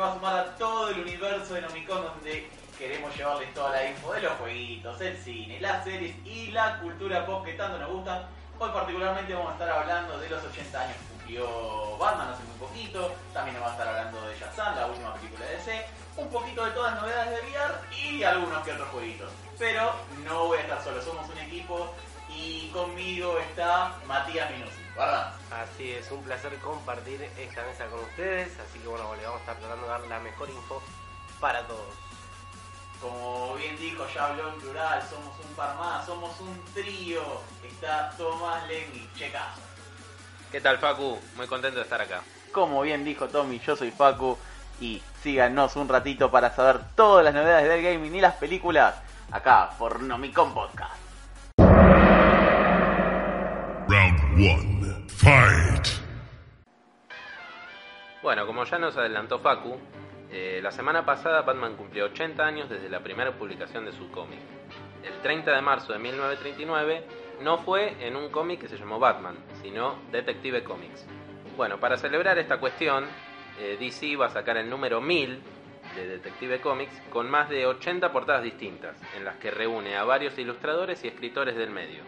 [0.00, 4.12] Va a sumar a todo el universo de Nomicon donde queremos llevarles toda la info
[4.14, 8.28] de los jueguitos, el cine, las series y la cultura pop que tanto nos gusta.
[8.58, 12.56] Hoy particularmente vamos a estar hablando de los 80 años que cumplió Batman hace muy
[12.56, 15.86] poquito, también nos va a estar hablando de Shazam, la última película de DC,
[16.16, 19.30] un poquito de todas las novedades de VR y algunos que otros jueguitos.
[19.58, 19.92] Pero
[20.24, 21.94] no voy a estar solo, somos un equipo
[22.34, 25.32] y conmigo está Matías Minusi, ¿verdad?
[25.50, 29.40] Así es, un placer compartir esta mesa con ustedes, así que bueno, le vamos a
[29.40, 30.82] estar tratando de dar la mejor info
[31.40, 31.94] para todos.
[33.00, 37.22] Como bien dijo, ya habló en plural, somos un par más, somos un trío.
[37.64, 39.62] Está Tomás Lenny, checazo.
[40.52, 41.18] ¿Qué tal Facu?
[41.34, 42.20] Muy contento de estar acá.
[42.52, 44.36] Como bien dijo Tommy, yo soy Facu
[44.80, 48.96] y síganos un ratito para saber todas las novedades del gaming y las películas
[49.30, 51.00] acá por Nomicon Podcast.
[53.88, 54.79] Round one.
[58.22, 59.78] Bueno, como ya nos adelantó Facu,
[60.30, 64.38] eh, la semana pasada Batman cumplió 80 años desde la primera publicación de su cómic.
[65.02, 67.04] El 30 de marzo de 1939
[67.42, 71.06] no fue en un cómic que se llamó Batman, sino Detective Comics.
[71.54, 73.04] Bueno, para celebrar esta cuestión,
[73.58, 75.42] eh, DC va a sacar el número 1000
[75.96, 80.38] de Detective Comics con más de 80 portadas distintas, en las que reúne a varios
[80.38, 82.04] ilustradores y escritores del medio.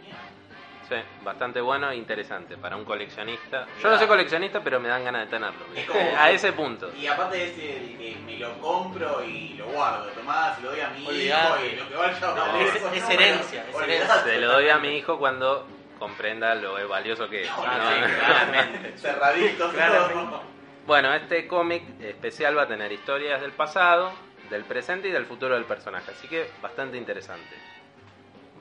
[0.89, 3.67] Sí, bastante bueno e interesante para un coleccionista.
[3.83, 5.65] Yo no soy coleccionista, pero me dan ganas de tenerlo.
[5.75, 6.93] Es como- A ese punto.
[6.95, 10.07] Y aparte es el que me lo compro y lo guardo.
[10.11, 11.67] Tomás, se lo doy a mi Olvidate.
[11.67, 12.69] hijo y lo que vaya a No, es-
[13.11, 13.95] herencia, es olvidate.
[13.95, 14.23] herencia.
[14.25, 15.67] Se lo doy a mi hijo cuando
[15.99, 17.51] comprenda lo valioso que es.
[17.51, 18.07] Ah, ¿no?
[18.09, 18.99] sí, claramente.
[18.99, 20.43] Cerradito, todo.
[20.85, 24.13] Bueno, este cómic especial va a tener historias del pasado,
[24.51, 27.55] del presente y del futuro del personaje, así que bastante interesante.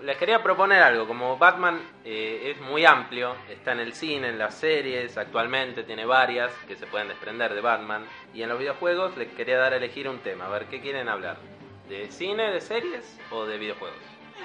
[0.03, 4.39] Les quería proponer algo, como Batman eh, es muy amplio, está en el cine, en
[4.39, 9.15] las series, actualmente tiene varias que se pueden desprender de Batman, y en los videojuegos
[9.17, 11.37] les quería dar a elegir un tema, a ver qué quieren hablar,
[11.87, 13.99] de cine, de series o de videojuegos.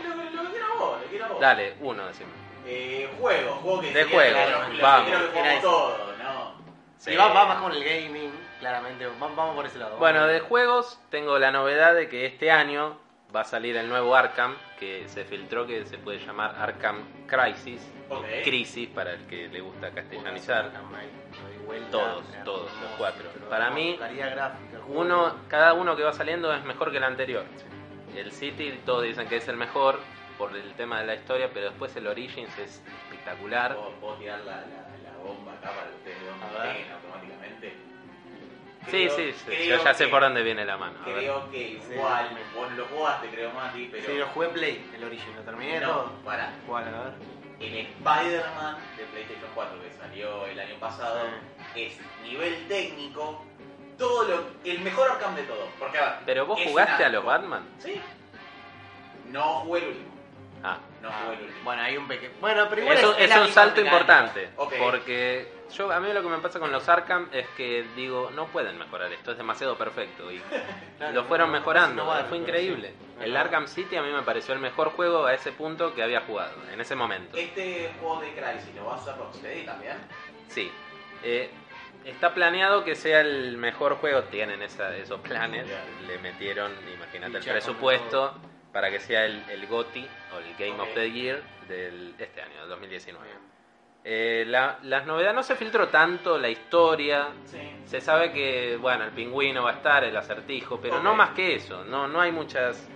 [0.05, 1.41] Lo, lo que quiero a vos, lo quiero a vos.
[1.41, 2.31] Dale, uno decime.
[2.67, 5.09] Eh, juego, juego que De sería juego, lo- lo que vamos.
[5.09, 5.71] quiero que Era jugamos eso.
[5.71, 6.55] todo, ¿no?
[6.99, 8.31] Sí, va, va más con el gaming,
[8.61, 9.07] claramente.
[9.07, 9.97] Va- Vamos por ese lado.
[9.97, 12.99] Bueno, de juegos tengo la novedad de que este año
[13.35, 17.87] va a salir el nuevo Arkham, que se filtró que se puede llamar Arkham Crisis.
[18.45, 20.71] Crisis para el que le gusta castellanizar.
[21.91, 23.29] Todos, Todos, todos, los cuatro.
[23.51, 23.99] Para mí,
[24.89, 27.45] Uno, cada uno que va saliendo es mejor que el anterior.
[28.17, 29.99] El City todos dicen que es el mejor
[30.39, 33.75] por el tema de la historia, pero después el Origins es espectacular.
[33.75, 36.19] ¿Puedo, puedo tirar la, la, la bomba acá para que ustedes
[36.93, 37.75] automáticamente?
[38.87, 40.99] Sí, Creo- sí, sí, yo ya sé que- por dónde viene la mano.
[41.03, 41.17] a ver.
[41.19, 41.59] Creo que
[41.93, 44.07] igual, vos no lo jugaste, creo, Mati, pero...
[44.07, 46.13] Sí, lo jugué Play, el Origin, lo terminé no, todo.
[46.25, 46.53] para.
[46.67, 46.85] ¿Cuál?
[46.85, 47.13] A ver.
[47.59, 51.21] El Spider-Man de PlayStation 4 que salió el año pasado
[51.75, 53.45] es nivel técnico,
[53.99, 55.67] todo lo, el mejor Arkham de todo.
[55.79, 57.25] Porque, a ver, Pero vos jugaste a los.
[57.25, 57.67] Batman.
[57.79, 58.01] Sí.
[59.31, 60.15] No jugué el último.
[60.63, 61.65] Ah, No jugué el último.
[61.65, 62.33] Bueno, hay un pequeño.
[62.41, 63.81] Bueno, pero igual es, un- es salto mecánica.
[63.81, 64.51] importante.
[64.57, 68.47] Porque yo a mí lo que me pasa con los Arkham es que digo, no
[68.47, 70.31] pueden mejorar esto, es demasiado perfecto.
[70.33, 70.39] Y
[70.99, 72.95] Claro, lo fueron no, mejorando, no vale, fue increíble.
[73.19, 73.25] sí.
[73.25, 73.37] El.
[73.37, 76.53] Arkham City a mí me pareció el mejor juego a ese punto que había jugado,
[76.73, 77.37] en ese momento.
[77.37, 79.97] Este juego de Crysis lo vas a hacer Rocksteady también.
[80.49, 80.71] Sí.
[81.23, 81.51] Eh,
[82.05, 85.67] está planeado que sea el mejor juego, tienen esa- esos planes,
[86.07, 88.35] le metieron, imagínate, el presupuesto
[88.73, 90.89] para que sea el, el GOTY o el Game Ok.
[90.89, 93.27] of the Year del este año, del 2019.
[94.09, 97.27] Eh, la- las novedades no se filtró tanto la historia.
[97.45, 97.59] Sí.
[97.87, 101.57] Se sabe que, bueno, el pingüino va a estar, el acertijo, pero no más que
[101.57, 101.85] eso.
[101.85, 102.89] No, no hay muchas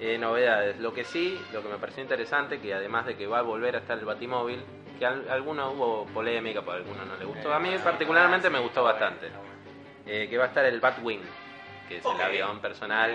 [0.00, 0.76] eh, novedades.
[0.80, 3.76] Lo que sí, lo que me pareció interesante, que además de que va a volver
[3.76, 4.60] a estar el Batimóvil,
[4.98, 7.54] que al, alguno hubo polémica, por alguno no le gustó.
[7.54, 9.28] A mí particularmente me gustó bastante.
[10.04, 11.22] Eh, que va a estar el Batwing,
[11.88, 13.10] que es el avión personal.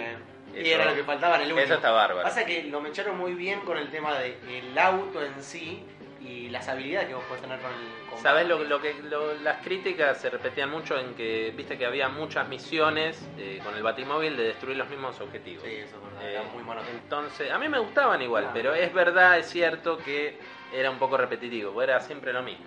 [0.53, 1.65] Y Eso- era lo que faltaba en el último.
[1.65, 2.23] Eso está bárbaro.
[2.23, 5.85] Pasa que lo me echaron muy bien con el tema del auto en sí,
[6.23, 9.33] y las habilidades que vos podés tener con el con ¿Sabes lo, lo que lo-
[9.35, 13.81] las críticas se repetían mucho en que viste que había muchas misiones eh, con el
[13.83, 15.63] Batimóvil de destruir los mismos objetivos?
[15.65, 16.91] Sí, eso es verdad, Eh, era muy monótono.
[16.97, 18.51] Entonces, a mí me gustaban igual, Ah.
[18.53, 20.37] pero es verdad, es cierto que
[20.71, 22.63] era un poco repetitivo, porque era siempre lo mismo.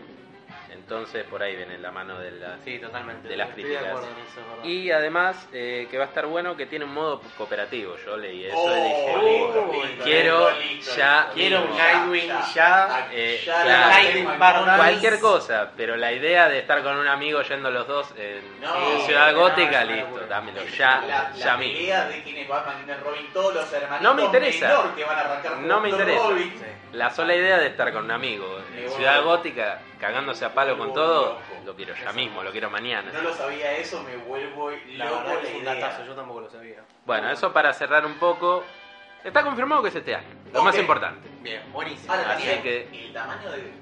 [0.84, 2.58] Entonces, por ahí viene la mano de la...
[2.62, 3.26] Sí, totalmente.
[3.26, 3.84] de las Estoy críticas.
[3.84, 4.64] de acuerdo en eso, es verdad.
[4.64, 7.96] Y además, eh, que va a estar bueno que tiene un modo cooperativo.
[8.04, 11.20] Yo leí eso Oh, y dije, listo, "Uh, listo, quiero listo, listo, ya...
[11.22, 11.34] listo.
[11.36, 12.52] Quiero un Nightwing ya.
[12.54, 13.08] ya.
[13.12, 14.66] Eh, Ya claro.
[14.66, 14.76] la.
[14.76, 18.76] Cualquier cosa, pero la idea de estar con un amigo yendo los dos en, No,
[18.92, 21.78] en Ciudad no, Gótica, no, listo, dámelo La, ya, la ya mismo.
[21.78, 24.68] pelea de quién es Batman, Robin, todos los hermanitos No me interesa.
[24.68, 26.28] menor que van a arrancar No me interesa.
[26.28, 26.52] Robin.
[26.58, 26.64] Sí.
[26.92, 29.22] La sola idea de estar con un amigo en Ciudad.
[29.24, 31.40] Gótica, cagándose a palo Con todo, loco.
[31.64, 32.12] lo quiero ya Eso.
[32.14, 33.10] mismo, lo quiero mañana.
[33.12, 35.74] No lo sabía eso, me vuelvo La loco la es un idea.
[35.74, 36.84] datazo, yo tampoco lo sabía.
[37.06, 38.64] Bueno, eso para cerrar un poco.
[39.22, 41.26] Está confirmado que es este año, lo más importante.
[41.40, 42.12] Bien, buenísimo.
[42.12, 43.72] Ahora Así que- el tamaño de...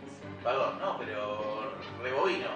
[0.42, 1.72] Perdón, no, pero
[2.02, 2.46] rebobino.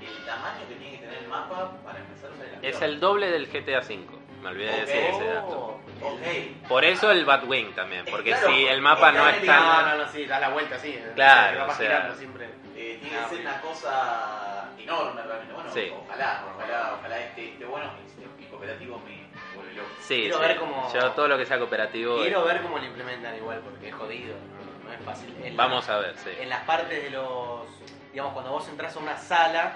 [0.00, 2.98] El tamaño que tiene que tener el mapa para empezar a usar el Es el
[3.00, 4.06] doble del GTA V,
[4.42, 5.78] me olvidé de decir ese dato.
[6.68, 9.62] Por eso el Batwing también, Eh, porque claro, si el mapa no es tan...
[9.62, 10.88] No, no, no, sí, da la vuelta así.
[10.90, 11.12] eh.
[11.14, 12.46] Claro, o sea- girando siempre.
[12.76, 15.54] Eh, tiene que ser una cosa enorme realmente.
[15.54, 15.92] Bueno, Sí.
[16.06, 17.90] ojalá, ojalá, ojalá este, este bueno
[18.40, 19.88] y cooperativo me vuelve loco.
[20.00, 20.42] Sí, Quiero sí.
[20.42, 22.16] ver cómo- Yo todo lo que sea cooperativo...
[22.16, 25.34] Quiero ver cómo lo implementan igual, porque es jodido, no, no es fácil.
[25.44, 26.30] En la- Vamos a ver, sí.
[26.40, 27.62] En las partes de los.
[28.12, 29.74] Digamos, cuando vos entras a una sala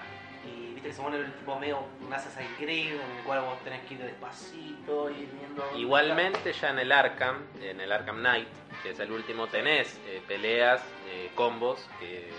[0.86, 3.94] que se pone el tipo medio un Assassin's Creed en el cual vos tenés que
[3.94, 5.70] ir despacito y viendo.
[5.76, 8.48] Igualmente ya en el Arkham, en el Arkham Knight,
[8.82, 12.30] que es el último, tenés eh, peleas, eh, combos que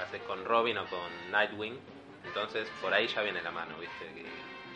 [0.00, 1.78] haces con Robin o con Nightwing.
[2.26, 4.04] Entonces por ahí ya viene la mano, ¿viste?
[4.14, 4.26] Que-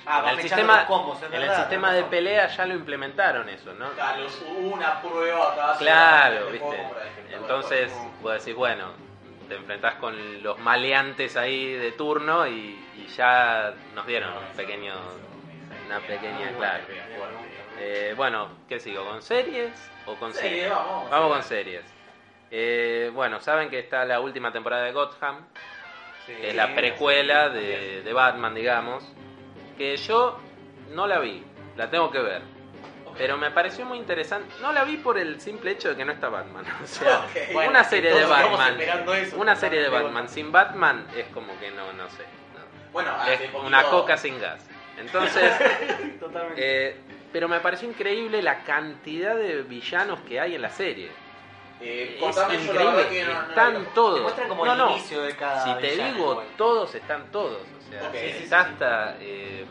[0.06, 3.48] Ah, en el sistema, combos, en el verdad, sistema tenés de pelea ya lo implementaron
[3.50, 3.90] eso, ¿no?
[4.48, 5.76] Hubo una prueba.
[5.78, 6.86] Claro, ¿viste?
[7.30, 7.92] Entonces
[8.22, 8.92] vos decís, bueno,
[9.50, 14.94] te enfrentás con los maleantes ahí de turno y, y ya nos dieron un pequeño,
[15.86, 16.84] una pequeña, claro.
[17.78, 19.04] Eh, bueno, ¿qué sigo?
[19.04, 19.72] ¿Con series
[20.06, 20.68] o con Serie, cine?
[20.70, 21.10] vamos.
[21.10, 21.82] Vamos con series.
[22.52, 25.44] Eh, bueno, saben que está la última temporada de Gotham,
[26.26, 29.04] Sí, que es la precuela de, de Batman, digamos,
[29.76, 30.38] que yo
[30.90, 31.42] no la vi,
[31.76, 32.42] la tengo que ver.
[33.20, 34.52] Pero me pareció muy interesante.
[34.60, 36.64] No la vi por el simple hecho de que no está Batman.
[36.82, 37.26] O sea.
[37.52, 38.72] Bueno, una serie de todos Batman.
[38.72, 39.88] esperando eso, Una serie de.
[39.88, 42.22] Batman sin Batman es como que no, no sé.
[42.54, 42.92] no.
[42.92, 44.66] Bueno, hace Es poquito- una coca sin gas.
[44.98, 45.52] Entonces,
[46.20, 46.88] Totalmente.
[46.88, 46.96] eh,
[47.32, 51.10] pero me pareció increíble la cantidad de villanos que hay en la serie.
[51.82, 53.86] Eh, Es increíble, que no- están vi.
[53.94, 54.16] todos.
[54.16, 54.90] Te muestran como no, el no.
[54.92, 57.62] inicio de cada Si te villano, digo todos, están todos.
[57.62, 58.14] O sea, Ok.
[58.14, 59.16] Sí, sí, está sí, hasta.
[59.20, 59.64] eh,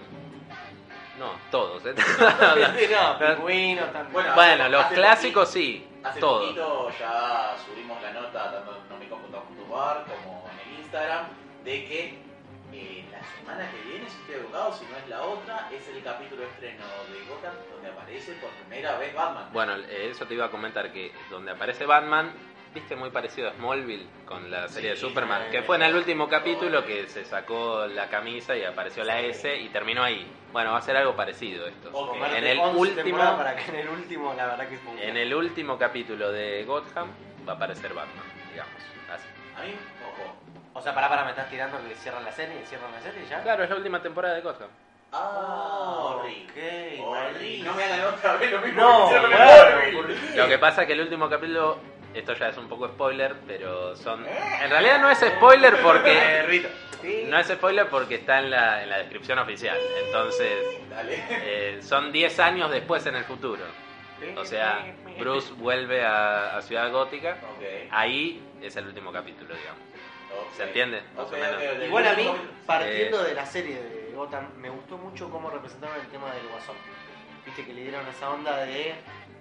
[1.19, 1.85] no, todos.
[1.85, 1.93] ¿eh?
[3.19, 6.43] no, pingüinos, tan- Bueno, bueno, los clásicos sí, Hace todos.
[6.45, 11.25] poquito ya subimos la nota tanto en nomicon.bar como en el Instagram
[11.63, 12.29] de que
[12.71, 16.01] eh, la semana que viene, si estoy equivocado, si no es la otra, es el
[16.03, 19.49] capítulo de estreno de Gotham donde aparece por primera vez Batman.
[19.51, 22.31] Bueno, eh, eso te iba a comentar que donde aparece Batman,
[22.73, 25.95] viste muy parecido a Smallville con la serie Sí, de Superman, que fue en el
[25.95, 30.29] último capítulo que se sacó la camisa y apareció la S y terminó ahí.
[30.51, 31.89] Bueno, va a ser algo parecido esto.
[31.91, 32.09] Ok.
[32.09, 35.17] Comerte En el 11 último para que en el último, la verdad que es en
[35.17, 37.07] el último capítulo de Gotham
[37.47, 38.73] va a aparecer Batman, digamos.
[39.11, 39.27] Así.
[39.57, 39.73] A mí,
[40.07, 40.35] ojo.
[40.73, 43.41] O sea, pará, pará, me estás tirando que cierran la serie, cierran la serie ya.
[43.41, 44.69] Claro, es la última temporada de Gotham.
[45.11, 47.01] Ah, ok, horrible.
[47.01, 47.01] horrible.
[47.03, 47.63] Horrible.
[47.63, 50.15] No me hagan otra vez lo mismo No, que bueno.
[50.35, 51.79] Lo que pasa es que el último capítulo,
[52.13, 54.25] esto ya es un poco spoiler, pero son...
[54.25, 56.11] En realidad no es spoiler porque...
[57.27, 59.77] No es spoiler porque está en la, en la descripción oficial.
[60.05, 60.51] Entonces,
[60.89, 61.23] Dale.
[61.29, 63.63] eh, son 10 años después en el futuro.
[64.35, 64.85] O sea,
[65.17, 67.37] Bruce vuelve a, a Ciudad Gótica.
[67.91, 69.81] Ahí es el último capítulo, digamos.
[70.57, 71.01] ¿Se entiende?
[71.15, 71.85] Más o menos.
[71.85, 75.95] Igual a mí, Eh, partiendo de la serie de Gotham, me gustó mucho cómo representaron
[76.01, 76.75] el tema del guasón.
[77.45, 78.93] Viste que le dieron esa onda de.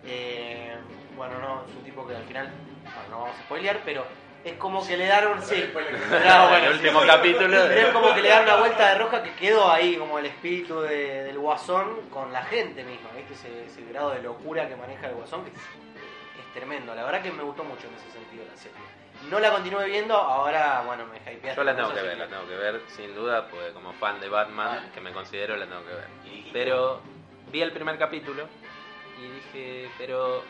[0.05, 0.76] Eh,
[1.17, 2.49] bueno, no, es un tipo que al final.
[2.85, 4.05] Bueno, no vamos a spoilear, pero
[4.45, 5.43] es como que le dieron.
[5.43, 6.85] Sí, No, bueno, el sí.
[6.87, 7.49] último capítulo.
[7.69, 10.26] Pero es como que le dan una vuelta de roja que quedó ahí, como el
[10.26, 13.35] espíritu de- del guasón con la gente misma, ¿viste?
[13.35, 16.95] Ese, ese grado de locura que maneja el guasón que es, es tremendo.
[16.95, 18.78] La verdad que me gustó mucho en ese sentido la serie.
[19.28, 21.57] No la continué viendo, ahora, bueno, me hypeaste.
[21.57, 24.28] Yo la tengo que ver, la tengo que ver sin duda, porque como fan de
[24.28, 24.90] Batman, Vale.
[24.95, 26.07] que me considero, la tengo que ver.
[26.52, 27.00] Pero
[27.50, 28.47] vi el primer capítulo
[29.18, 30.44] y dije, pero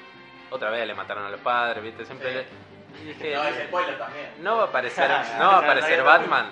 [0.51, 2.05] otra vez le mataron a los padres, ¿viste?
[2.05, 2.35] Siempre Sí.
[2.37, 2.69] le-
[3.03, 4.27] y dije, No, es spoiler también.
[4.41, 5.09] no va a aparecer,
[5.39, 6.03] no va a aparecer.
[6.03, 6.51] Batman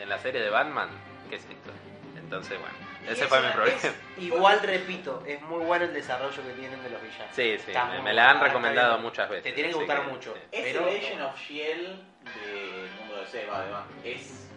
[0.00, 0.88] en la serie de Batman.
[1.28, 1.70] ¿Qué es esto?
[2.16, 2.74] Entonces, bueno.
[3.08, 3.78] Ese es fue mi problema.
[4.18, 7.28] Igual repito, es muy bueno el desarrollo que tienen de los villanos.
[7.34, 9.02] Sí, sí, Está me, la han recomendado bien.
[9.02, 9.44] muchas veces.
[9.44, 10.34] Te tiene que gustar mucho.
[10.34, 10.40] sí.
[10.52, 11.86] Es Pero- el Agent of Shield
[12.24, 13.84] del mundo de Seba, además.
[14.04, 14.50] Es.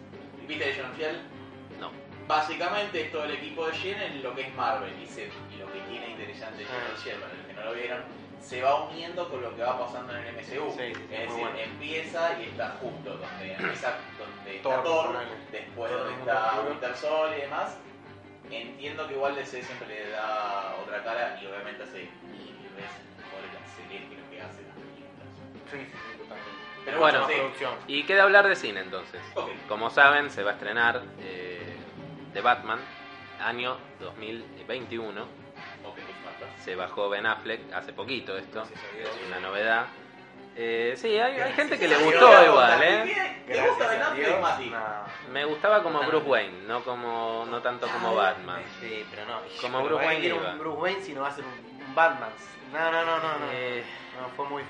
[0.46, 1.20] ¿Viste Agent of Shield?
[1.80, 1.90] No.
[2.26, 4.92] Básicamente es todo el equipo de Shield en lo que es Marvel.
[5.02, 5.30] Y, se-
[5.64, 6.92] lo que tiene interesante Ah.
[6.92, 8.02] of Shield, para los que no lo vieron,
[8.40, 10.42] se va uniendo con lo que va pasando en el MCU.
[10.72, 11.58] Sí, sí, sí, es muy decir, bueno.
[11.58, 15.16] empieza y está justo donde empieza donde está Thor,
[15.52, 16.60] después Thor, donde está.
[16.68, 17.76] Winter Sol y demás.
[18.50, 22.00] Entiendo que igual DC siempre le da otra cara y obviamente hace
[22.30, 25.28] mil veces mejor la serie que lo que hace las películas.
[25.70, 26.50] Sí, sí, sí, totalmente.
[26.84, 27.74] Pero Bueno, producción.
[27.86, 29.20] Y queda hablar de cine entonces.
[29.68, 31.76] Como saben, se va a estrenar eh,
[32.34, 32.80] The Batman,
[33.40, 35.41] año 2021.
[36.58, 39.86] Se bajó Ben Affleck hace poquito esto, es una novedad.
[40.54, 42.82] Eh, sí, hay, hay gente que le Sí, gustó igual.
[42.82, 43.42] ¿eh?
[43.46, 44.72] ¿Te gusta Ben Affleck, Mati?
[45.32, 48.62] Me gustaba como Bruce Wayne, no como no tanto como Batman.
[48.80, 49.40] Sí, pero no.
[49.60, 50.52] Como Pero Bruce ¿para qué Wayne iba.
[50.52, 52.30] un Bruce Wayne si no va a ser un, Batman.
[52.72, 53.38] No, no, no, no.
[53.38, 53.82] No, Eh,
[54.20, 54.62] no fue muy.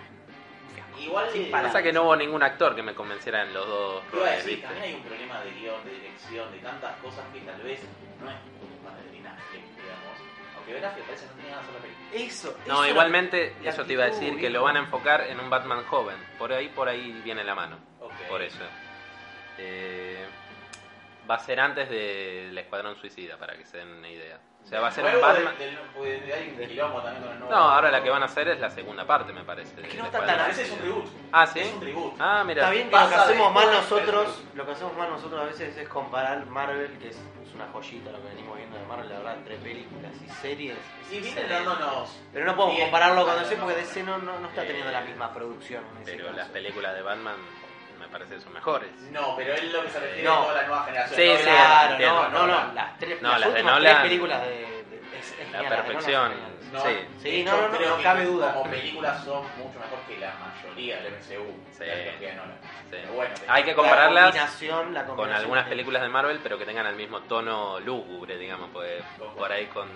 [1.01, 1.73] Igual Sin eh, palabras.
[1.73, 4.63] pasa que no hubo ningún actor que me convenciera en los dos roles, decir, ¿viste?
[4.67, 7.81] también hay un problema de guion, de dirección, de tantas cosas que tal vez
[8.23, 10.12] no es culpa de Ben Affleck, digamos.
[10.65, 12.09] Parece que no tenía sola película.
[12.13, 12.59] Eso.
[12.67, 15.41] No, eso igualmente, la eso te iba a decir, que lo van a enfocar en
[15.41, 16.17] un Batman joven.
[16.39, 17.79] Por ahí, por ahí viene la mano.
[18.29, 18.65] Por eso.
[19.59, 20.27] Eh,
[21.29, 24.39] va a ser antes del Escuadrón Suicida, para que se den una idea.
[24.65, 25.59] O sea, va a ser un Luego Batman...
[25.59, 27.55] de- del- porque de- hay un quilombo también con el nuevo.
[27.55, 29.79] No, ahora la que van a hacer es la segunda parte, me parece.
[29.83, 31.05] Es que no está tan- Ese es un reboot.
[31.33, 31.59] Ah, ¿sí?
[31.61, 32.15] Es un reboot.
[32.19, 32.63] Ah, mira.
[32.63, 35.77] Está bien que lo que hacemos mal nosotros, lo que hacemos mal nosotros a veces
[35.77, 39.17] es comparar Marvel, que es, es una joyita lo que venimos viendo de Marvel, la
[39.19, 40.79] verdad, entre películas y series.
[41.11, 41.53] excelente.
[41.53, 42.19] dándonos.
[42.33, 43.75] Pero no podemos compararlo con DC porque.
[43.77, 45.85] DC no, no, no está teniendo Eh, la misma producción.
[45.97, 46.37] en ese Pero caso.
[46.39, 47.37] las películas de Batman
[48.03, 48.91] me parece que son mejores.
[49.13, 50.35] No, pero él lo que se refiere No.
[50.35, 51.17] a toda la nueva generación.
[51.21, 52.29] Sí, no, sí, Claro, entiendo.
[52.29, 55.39] no, no, no, las, tres, No, las, las de Nolan, tres películas de, de- es,
[55.39, 56.33] es La perfección.
[56.73, 56.89] No, Sí.
[57.21, 58.55] Sí, no, no, cabe duda.
[58.55, 61.55] Como películas son mucho mejor que la mayoría del MCU.
[61.71, 61.85] Sí.
[61.85, 62.59] de Nolan.
[62.63, 62.69] Sí.
[62.91, 66.65] Pero bueno, Hay que La compararlas combinación, la con algunas películas de Marvel, pero que
[66.65, 69.89] tengan el mismo tono lúgubre, digamos, pues ¿Con por ahí con...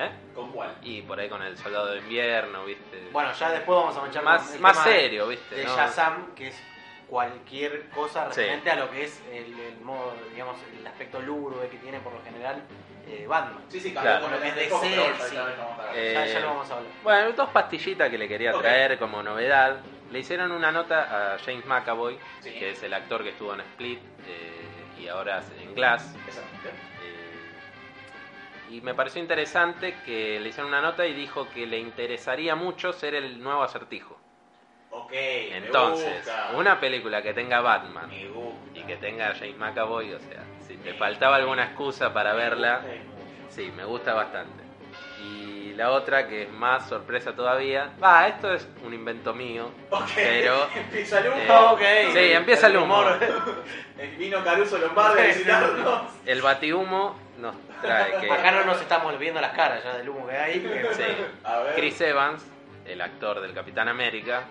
[0.00, 0.10] ¿Eh?
[0.34, 0.76] ¿Con cuál?
[0.82, 3.08] Y por ahí con el Soldado de Invierno, ¿viste?
[3.12, 5.54] Bueno, ya después vamos a manchar más, más serio, ¿viste?
[5.56, 5.74] de ¿no?
[5.76, 6.62] Shazam, que es
[7.08, 8.40] cualquier cosa Sí.
[8.42, 12.12] referente a lo que es el, el modo, digamos, el aspecto lúgubre que tiene por
[12.12, 12.62] lo general
[13.06, 13.64] eh, Batman.
[13.68, 14.22] Sí, sí, Claro.
[14.24, 14.90] Con lo que es DC, sí.
[14.90, 15.24] ya lo vamos a
[15.74, 15.92] hablar.
[15.96, 16.92] Eh, Ya, ya lo vamos a hablar.
[17.02, 19.80] Bueno, dos pastillitas que le quería traer como novedad.
[20.10, 22.50] Le hicieron una nota a James McAvoy, Sí.
[22.52, 26.14] que es el actor que estuvo en Split eh, y ahora en Glass.
[26.26, 26.68] Exactamente.
[26.68, 26.74] Eh,
[28.74, 32.92] y me pareció interesante que le hicieron una nota y dijo que le interesaría mucho
[32.92, 34.20] ser el nuevo acertijo.
[35.08, 36.50] Ok, me Entonces, gusta.
[36.54, 38.78] una película que tenga Batman Me gusta.
[38.78, 42.38] y que tenga a James McAvoy, o sea, si te faltaba alguna excusa para Me
[42.40, 42.82] verla,
[43.48, 44.64] sí, me gusta bastante.
[45.24, 50.10] Y la otra que es más sorpresa todavía, va, esto es un invento mío, Ok,
[50.14, 51.38] pero empieza el humo.
[51.38, 52.12] Eh, Ok.
[52.12, 53.02] sí, empieza el humo.
[53.98, 56.02] El vino Caruso Lombardi a visitarnos.
[56.24, 60.24] el batihumo nos trae que Acá no nos estamos viendo las caras ya del humo
[60.28, 60.60] que hay.
[60.60, 61.02] que- sí,
[61.42, 61.74] A ver.
[61.74, 62.44] Chris Evans,
[62.86, 64.42] el actor del Capitán América,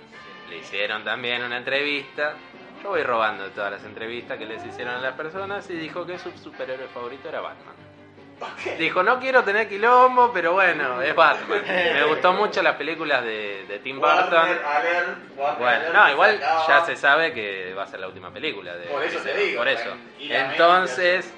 [0.50, 2.34] le hicieron también una entrevista.
[2.82, 6.20] Yo voy robando todas las entrevistas que les hicieron a las personas y dijo que
[6.20, 7.76] su superhéroe favorito era Batman.
[8.78, 11.64] Dijo, no quiero tener quilombo, pero bueno, es Batman.
[11.68, 14.50] Me gustó mucho las películas de, de Tim Burton.
[15.36, 18.86] Warner Bueno, no, igual ya se sabe que va a ser la última película de
[18.88, 19.90] Por eso te digo, Por eso.
[20.20, 21.34] Entonces,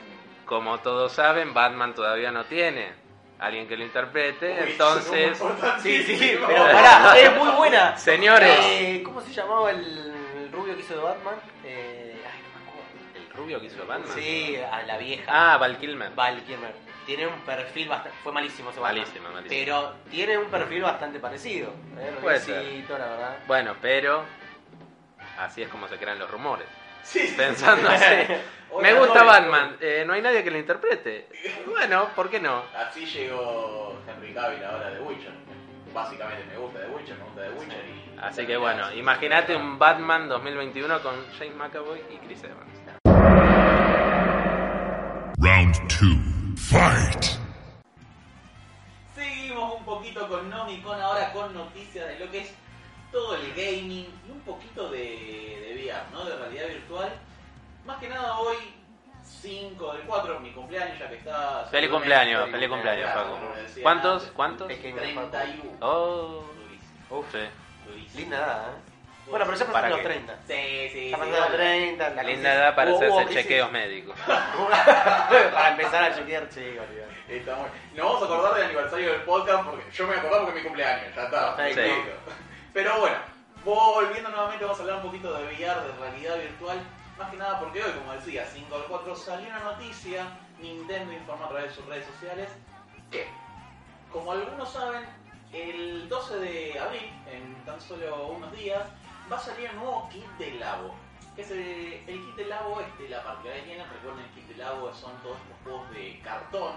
[0.45, 2.91] como todos saben, Batman todavía no tiene
[3.39, 4.59] alguien que lo interprete.
[4.61, 5.37] Uy, entonces,
[5.81, 7.97] Sí, sí, pero pará, es muy buena.
[7.97, 8.57] Señores.
[8.61, 11.35] Eh, ¿Cómo se llamaba el, rubio que hizo de Batman?
[11.63, 12.89] Eh, ay, no me acuerdo.
[13.15, 14.15] el rubio que hizo Batman.
[14.15, 15.23] Sí, a la vieja.
[15.27, 16.11] Ah, Val Kilmer.
[16.13, 16.73] Val Kilmer.
[17.05, 18.17] Tiene un perfil bastante.
[18.21, 19.01] Fue malísimo ese Batman.
[19.01, 19.49] Malísimo, malísimo.
[19.49, 21.73] Pero tiene un perfil bastante parecido.
[21.97, 22.63] Eh, Puede ser.
[22.89, 23.37] la verdad.
[23.47, 24.23] Bueno, pero
[25.39, 26.67] así es como se crean los rumores.
[27.03, 27.95] Sí, sí, Pensando sí.
[27.95, 28.33] así.
[28.81, 29.23] Me gusta.
[29.23, 31.27] Batman, eh, no hay nadie que lo interprete.
[31.65, 32.63] Bueno, ¿por qué no?
[32.75, 35.33] Así llegó Henry Cavill ahora de Witcher.
[35.93, 38.19] Básicamente me gusta de Witcher, me gusta de Witcher y...
[38.19, 42.69] Así que bueno, imagínate un Batman 2021 con James McAvoy y Chris Evans.
[45.39, 46.15] Round two.
[46.57, 47.25] Fight.
[49.15, 52.53] Seguimos un poquito con Nomicon ahora con noticias de lo que es
[53.11, 56.25] todo el gaming y un poquito de, de VR, ¿no?
[56.25, 57.09] De realidad virtual.
[57.85, 58.57] Más que nada hoy,
[59.23, 61.65] 5 del 4, mi cumpleaños, ya que está...
[61.71, 63.39] Feliz cumpleaños, Feliz feliz cumpleaños, Paco.
[63.81, 64.23] ¿Cuántos?
[64.35, 64.67] ¿Cuántos?
[64.67, 65.77] Pequeño 31.
[65.81, 66.43] Oh,
[67.09, 68.17] Uf, sí.
[68.17, 68.81] linda edad, ¿eh?
[69.29, 70.05] Bueno, pero ya ¿Para pasaron los qué?
[70.07, 70.35] 30.
[70.47, 71.57] Sí, sí, Ya sí, pasaron los igual.
[71.57, 72.09] 30.
[72.09, 73.41] la Linda edad para hubo hacerse crisis.
[73.43, 74.19] chequeos médicos.
[74.27, 77.09] para empezar a chequear, sí, olvidate.
[77.37, 80.19] Está muy- Nos vamos a acordar del aniversario del podcast porque yo me voy a
[80.19, 81.55] acordar porque es mi cumpleaños, ya está.
[81.55, 81.81] Perfecto.
[81.81, 82.31] listo.
[82.73, 83.17] Pero bueno,
[83.65, 86.79] volviendo nuevamente vamos a hablar un poquito de VR, de realidad virtual.
[87.17, 90.27] Más que nada porque hoy, como decía, 5 al 4 salió una noticia,
[90.61, 92.49] Nintendo informó a través de sus redes sociales
[93.11, 93.27] que,
[94.11, 95.03] como algunos saben,
[95.51, 98.83] el 12 de abril, en tan solo unos días,
[99.31, 100.93] va a salir un nuevo kit de Labo.
[101.35, 104.57] Que es el, el kit de Labo, este, la particularidad que recuerden el kit de
[104.57, 106.75] Labo son todos estos juegos de cartón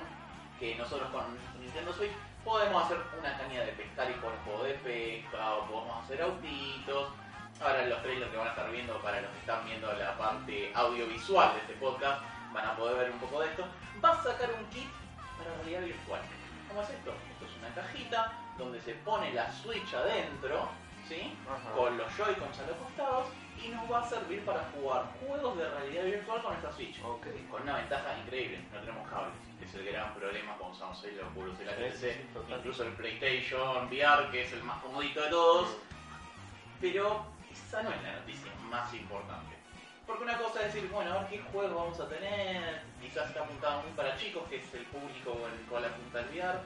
[0.59, 1.25] que nosotros con
[1.61, 2.13] Nintendo Switch
[2.45, 7.13] podemos hacer una caña de pescar y juego de pesca, o podemos hacer autitos.
[7.61, 10.73] Ahora los trailers que van a estar viendo para los que están viendo la parte
[10.75, 12.23] audiovisual de este podcast
[12.53, 13.65] van a poder ver un poco de esto.
[14.05, 14.91] Va a sacar un kit
[15.39, 16.21] para realidad virtual.
[16.69, 17.11] ¿Cómo es esto?
[17.11, 20.69] Esto es una cajita donde se pone la Switch adentro,
[21.09, 21.37] ¿sí?
[21.49, 21.71] Ajá.
[21.77, 23.29] Con los Joy-Cons a los costados
[23.65, 27.01] y nos va a servir para jugar juegos de realidad virtual con nuestra Switch.
[27.01, 29.35] Con una ventaja increíble, no tenemos cables.
[29.59, 31.73] que Es el gran problema cuando usamos el Oculus y la
[32.35, 32.59] total.
[32.59, 35.77] incluso el PlayStation VR, que es el más comodito de todos.
[36.81, 39.57] Pero esa no es la noticia más importante.
[40.07, 42.83] Porque una cosa es decir, bueno, a ver qué juego vamos a tener.
[43.01, 46.29] Quizás está apuntado muy para chicos, que es el público con el cual apunta el
[46.31, 46.59] VR.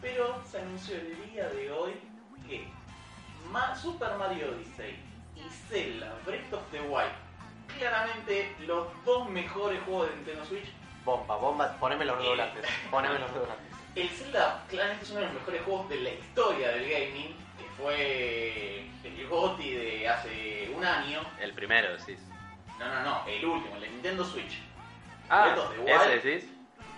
[0.00, 1.94] Pero se anunció el día de hoy
[2.46, 2.68] que
[3.50, 4.96] Ma- Super Mario Odyssey
[5.38, 7.12] y Zelda Breath of the Wild,
[7.78, 10.66] claramente los dos mejores juegos de Nintendo Switch.
[11.04, 12.20] Bomba, bomba, poneme los Eh.
[12.20, 12.66] redoblantes.
[12.90, 13.66] Poneme los redoblantes.
[13.94, 17.64] El Zelda claramente es uno de los mejores juegos de la historia del gaming, que
[17.76, 21.20] fue el GOTY de hace un año.
[21.40, 22.20] El primero, decís.
[22.78, 24.60] No, no, no, el último, el de Nintendo Switch.
[25.30, 26.00] Ah, Breath of the Wild.
[26.12, 26.50] ese decís.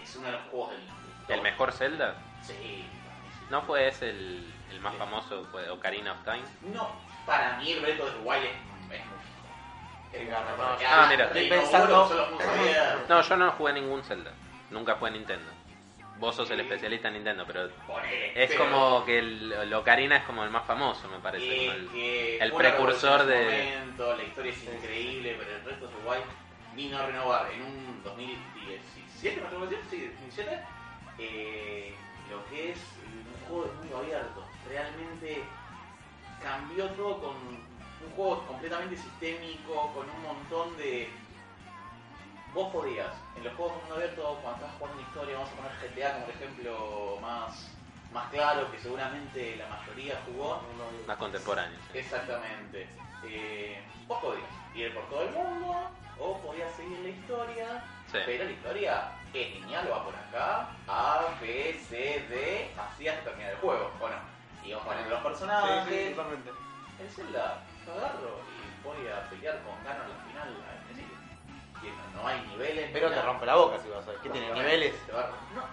[0.02, 0.80] Es uno de los juegos del...
[1.36, 2.14] ¿El mejor Zelda?
[2.42, 2.84] Sí.
[3.50, 6.42] ¿No fue ese el, el más famoso, fue Ocarina of Time?
[6.74, 6.90] No,
[7.26, 8.50] para mí el of the Wild es,
[10.28, 11.26] no, ah, ah, mira.
[11.26, 12.36] Estoy pensando-.
[13.08, 14.32] No, yo no jugué ningún Zelda.
[14.70, 15.50] Nunca jugué Nintendo.
[16.18, 20.24] Vos sos el especialista en Nintendo, pero Ponele, es pero- como que el, Ocarina es
[20.24, 21.46] como el más famoso, me parece.
[21.46, 26.24] Como el- que precursor de- momento, la historia es increíble, pero el resto de Wild
[26.74, 29.84] vino a renovar en un 2017, ¿me atrevo a decir?
[29.88, 30.60] Sí, 2017,
[31.18, 31.94] eh,
[32.30, 34.44] lo que es un juego de mundo abierto.
[34.68, 35.42] Realmente
[36.42, 41.10] cambió todo con un juego completamente sistémico, con un montón de...
[42.54, 45.56] Vos podías, en los juegos de mundo abierto, cuando estás jugando una historia, vamos a
[45.56, 47.70] poner GTA como ejemplo más,
[48.12, 50.60] más claro, que seguramente la mayoría jugó,
[51.06, 51.78] más contemporáneo.
[51.92, 51.98] sí.
[51.98, 52.88] Exactamente.
[53.24, 58.18] Eh, vos podías ir por todo el mundo o podías seguir la historia, Sí.
[58.26, 61.96] pero la historia es lineal, va por acá, A, B, C,
[62.28, 64.39] D, así hasta terminar el juego, ¿o no?
[64.64, 65.84] Y vamos poniendo los personajes.
[65.88, 66.50] Sí, sí, totalmente.
[67.00, 71.16] El Zelda, yo agarro y voy a pelear con Ganon al final al principio.
[71.82, 72.90] Y no, no hay niveles.
[72.92, 73.26] Pero te nada.
[73.26, 74.20] rompe la boca si vas a ver.
[74.20, 74.52] ¿Qué tiene?
[74.52, 75.06] ¿Niveles?
[75.06, 75.64] Te va a- No.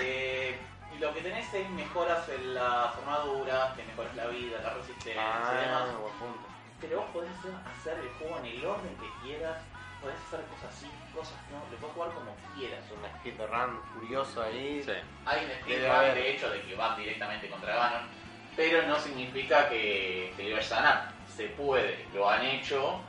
[0.00, 0.58] Eh,
[0.94, 5.12] y lo que tenés es mejoras en las armaduras, que mejoras la vida, la resistencia
[5.12, 5.82] y demás.
[5.90, 6.48] Ah, buen punto.
[6.80, 7.30] Pero vos podés
[7.78, 9.58] hacer, el juego en el orden que quieras,
[10.00, 12.80] podés hacer cosas así, cosas que no, lo podés jugar como quieras.
[12.84, 14.82] Es un speedrun curioso ahí.
[14.82, 14.92] Sí.
[15.26, 18.08] Hay un speedrun de hecho de que van directamente contra Ganon,
[18.56, 21.12] pero no significa que te lo vayas a ganar.
[21.34, 23.00] Se puede, lo han hecho,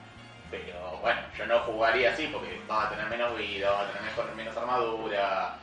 [0.50, 4.02] pero bueno, yo no jugaría así porque vas a tener menos vida, vas a tener
[4.04, 5.56] mejor- menos armadura.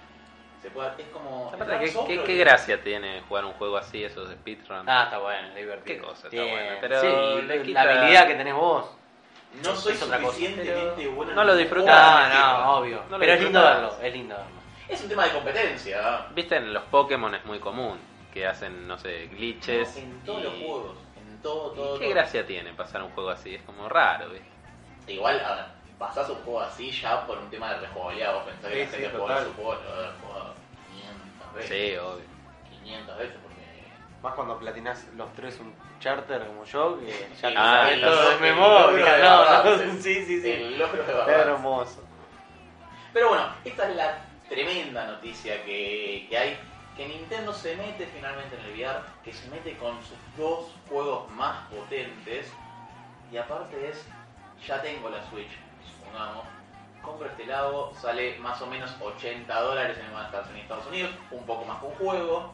[0.60, 1.50] Se puede, es como.
[1.54, 4.86] Aparte, ¿qué, que- gracia tiene jugar un juego así, esos de speedrun?
[4.86, 5.96] Ah, está bueno, es divertido.
[6.02, 8.90] Qué cosa, está bueno, pero sí, la quita- habilidad que tenés vos.
[9.64, 11.32] No soy suficientemente bueno.
[11.32, 12.28] en no lo disfrutas.
[12.34, 13.02] No, no, obvio.
[13.10, 14.60] No Pero es lindo verlo, es lindo verlo.
[14.88, 16.26] Es un tema de competencia.
[16.34, 17.98] Viste, en los Pokémon es muy común
[18.32, 19.96] que hacen, no sé, glitches.
[19.96, 21.96] en todos y- los juegos, en todo, todo.
[21.96, 22.14] ¿Y qué todo.
[22.14, 23.54] gracia tiene pasar un juego así?
[23.54, 25.12] Es como raro, ¿viste?
[25.12, 25.64] Igual, a ver,
[25.98, 28.34] pasás un juego así ya por un tema de rejugabilidad.
[28.34, 29.46] Vos pensás que Sí, la gente sí, juega total.
[29.46, 30.54] su juego, lo haber jugado
[30.88, 31.70] 500 veces.
[31.90, 32.24] Sí, obvio.
[32.82, 33.60] 500 veces porque.
[34.22, 37.06] Más cuando platinás los tres un charter como yo, que
[37.40, 39.16] ya Sí, ah, sabes el todo de memoria.
[39.16, 40.50] el logro de No, no, sí, sí, sí.
[40.50, 41.40] El logro de verdad.
[41.48, 42.04] hermoso.
[43.12, 46.58] Pero bueno, esta es la tremenda noticia que, que hay.
[47.00, 51.30] Que Nintendo se mete finalmente en el VR, que se mete con sus dos juegos
[51.30, 52.52] más potentes.
[53.32, 54.04] Y aparte es,
[54.66, 55.48] ya tengo la Switch,
[55.96, 56.44] supongamos.
[57.00, 61.46] Compro este lado, sale más o menos 80 dólares en el en Estados Unidos, un
[61.46, 62.52] poco más que un juego.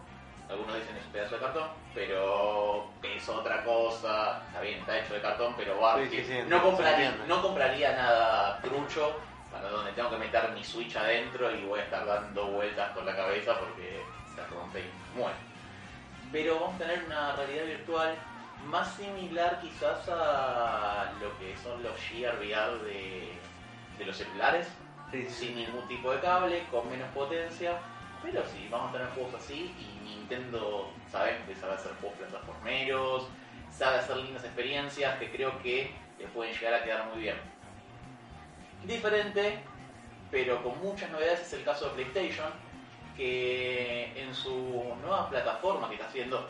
[0.48, 4.44] Algunos dicen es un pedazo de cartón, pero es otra cosa.
[4.46, 5.98] Está bien, está hecho de cartón, pero va.
[5.98, 9.16] Sí, sí, sí, compraría, no compraría nada trucho
[9.50, 13.04] para donde tengo que meter mi Switch adentro y voy a estar dando vueltas con
[13.06, 14.04] la cabeza porque
[14.36, 15.36] se rompe y muere.
[16.30, 18.14] Pero vamos a tener una realidad virtual
[18.66, 23.32] más similar quizás a lo que son los Gear VR de,
[23.98, 24.68] de los celulares,
[25.10, 27.78] Sí, sin ningún tipo de cable, con menos potencia.
[28.22, 33.28] Pero sí, vamos a tener juegos así y Nintendo sabe sabe hacer juegos plataformeros,
[33.70, 37.36] sabe hacer lindas experiencias que creo que le pueden llegar a quedar muy bien.
[38.84, 39.60] Diferente,
[40.30, 42.50] pero con muchas novedades es el caso de PlayStation,
[43.16, 46.48] que en su nueva plataforma que está haciendo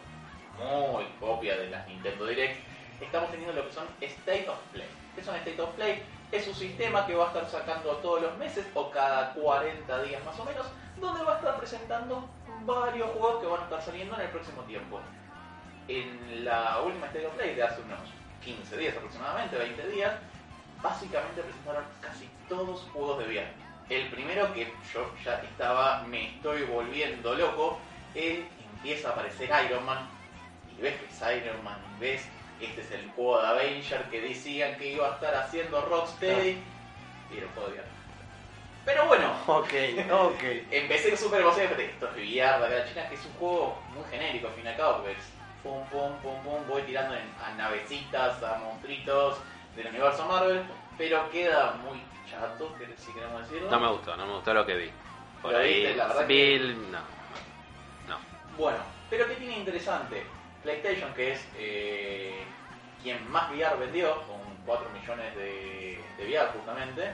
[0.59, 2.59] muy copia de las Nintendo Direct,
[3.01, 4.89] estamos teniendo lo que son State of Play.
[5.15, 6.03] ¿Qué son State of Play?
[6.33, 10.25] Es un sistema que va a estar sacando todos los meses o cada 40 días
[10.25, 10.67] más o menos,
[11.01, 12.29] donde va a estar presentando
[12.65, 15.01] varios juegos que van a estar saliendo en el próximo tiempo.
[15.89, 18.01] En la última State of Play de hace unos
[18.45, 20.15] 15 días aproximadamente, 20 días,
[20.83, 23.66] básicamente presentaron casi todos juegos de VR.
[23.89, 27.79] El primero que yo ya estaba, me estoy volviendo loco,
[28.15, 28.41] es,
[28.75, 30.09] empieza a aparecer Iron Man,
[30.77, 32.29] y ves que es Iron Man, y ves,
[32.61, 36.63] este es el juego de Avenger que decían que iba a estar haciendo Rocksteady,
[37.31, 37.89] y era un juego de VR.
[38.85, 39.73] Pero bueno, Ok,
[40.11, 40.43] ok.
[40.71, 44.49] empecé súper emocionado y esto es VR de China, que es un juego muy genérico
[44.49, 47.53] al fin y al cabo, porque es pum pum pum pum, voy tirando en- a
[47.55, 49.39] navecitas, a monstruitos
[49.77, 50.63] del universo Marvel,
[50.99, 53.71] pero queda muy chato, que- si queremos decirlo.
[53.71, 54.91] No me gustó, no me gustó lo que vi.
[55.43, 55.97] Por ¿Lo ahí, viste?
[55.97, 56.99] La verdad que- Bill, no.
[58.09, 58.19] No.
[58.57, 58.79] Bueno,
[59.11, 60.25] pero ¿qué tiene interesante?
[60.63, 62.45] PlayStation, que es eh,
[63.03, 67.13] quien más VR vendió, con 4 millones de, de VR justamente,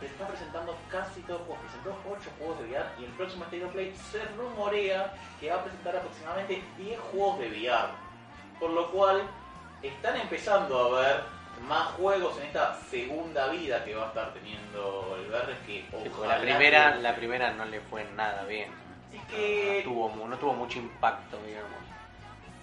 [0.00, 1.64] está presentando casi todos los juegos.
[1.66, 5.56] Presentó 8 juegos de VR y el próximo State of Play se rumorea que va
[5.56, 7.88] a presentar aproximadamente 10 juegos de VR.
[8.58, 9.22] Por lo cual
[9.82, 11.22] están empezando a ver
[11.66, 16.36] más juegos en esta segunda vida que va a estar teniendo el VR que ojalá
[16.36, 18.70] la primera, que- la primera no le fue nada bien.
[19.12, 21.70] es que No tuvo, mu- no tuvo mucho impacto, digamos.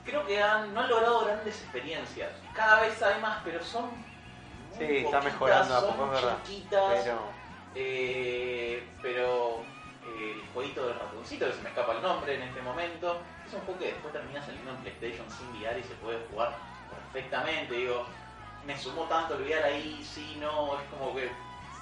[0.06, 2.32] creo que han, no han logrado grandes experiencias.
[2.54, 3.86] Cada vez hay más, pero son.
[3.86, 6.38] muy Sí, está poquitas, mejorando a son poco, es verdad.
[6.46, 7.20] chiquitas, Pero
[7.76, 9.60] eh, pero
[10.08, 13.54] eh, el jueguito del ratoncito, que se me escapa el nombre en este momento, es
[13.54, 16.56] un juego que después termina saliendo en PlayStation sin VR y se puede jugar
[16.90, 17.76] perfectamente.
[17.76, 18.06] Digo,
[18.68, 21.30] me sumó tanto el VR ahí, sí, no, es como que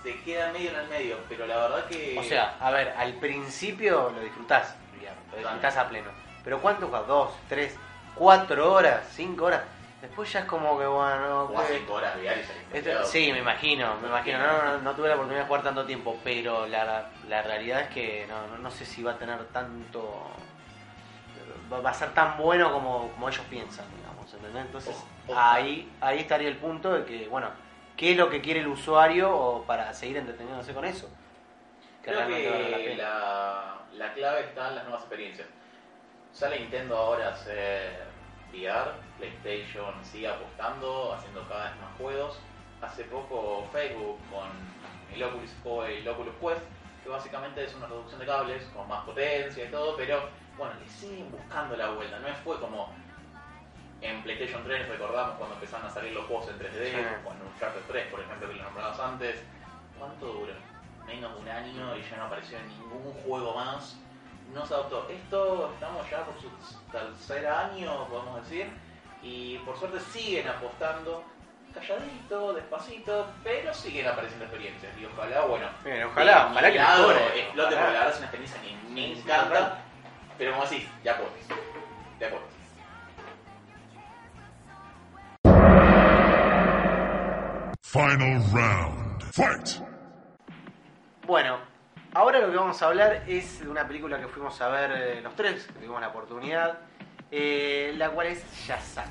[0.03, 2.15] se queda medio en el medio, pero la verdad que.
[2.17, 4.75] O sea, a ver, al principio lo disfrutás,
[5.31, 6.11] lo disfrutás a pleno.
[6.43, 7.07] Pero ¿cuánto juegas?
[7.07, 7.75] ¿Dos, tres,
[8.13, 9.63] cuatro horas, cinco horas?
[9.99, 11.67] Después ya es como que, bueno, jugás.
[11.67, 13.05] 5 horas Este- confiado.
[13.07, 14.37] sí, me imagino, me imagino.
[14.37, 17.87] No, no, no tuve la oportunidad de jugar tanto tiempo, pero la, la realidad es
[17.89, 20.29] que no, no, sé si va a tener tanto.
[21.73, 23.85] Va a ser tan bueno como, como ellos piensan,
[24.35, 24.65] ¿entendés?
[24.65, 25.03] Entonces
[25.35, 27.49] ahí, ahí estaría el punto de que, bueno,
[27.97, 31.09] ¿qué es lo que quiere el usuario o para seguir entreteniéndose con eso?
[32.03, 33.03] Que Creo la que pena.
[33.03, 35.47] la, la clave está en las nuevas experiencias.
[36.31, 38.03] Sale Nintendo ahora a hacer
[38.53, 42.39] VR, PlayStation sigue apostando, haciendo cada vez más juegos.
[42.81, 44.49] Hace poco Facebook con
[45.13, 45.51] el Oculus,
[45.87, 46.61] el Oculus Quest,
[47.03, 50.89] que básicamente es una reducción de cables con más potencia y todo, pero bueno, le
[50.89, 52.19] siguen buscando la vuelta.
[52.19, 52.93] No fue como
[54.05, 56.97] en PlayStation 3, recordamos cuando empezaron a salir los juegos en 3D, Sí.
[57.25, 59.43] o en Uncharted 3, por ejemplo, que lo nombrabas antes.
[59.97, 60.53] ¿Cuánto duró?
[61.05, 63.97] Menos de un año y ya no apareció en ningún juego más.
[64.53, 65.07] No se adoptó.
[65.09, 66.49] Esto estamos ya por su
[66.91, 68.67] tercer año, podemos decir,
[69.21, 71.23] y por suerte siguen apostando
[71.73, 74.97] calladito, despacito, pero siguen apareciendo experiencias.
[74.97, 77.19] Y ojalá, bueno, Bien, ojalá, ojalá que explote,
[77.53, 79.81] porque la verdad es una experiencia que me encanta.
[80.37, 81.31] Pero como de acuerdo.
[82.19, 82.54] De acuerdo.
[87.95, 89.23] Final round.
[89.31, 89.79] Fight!
[91.25, 91.60] Bueno,
[92.13, 95.21] ahora lo que vamos a hablar es de una película que fuimos a ver eh,
[95.21, 96.77] los tres, que tuvimos la oportunidad,
[97.31, 99.05] eh, la cual es Shazam.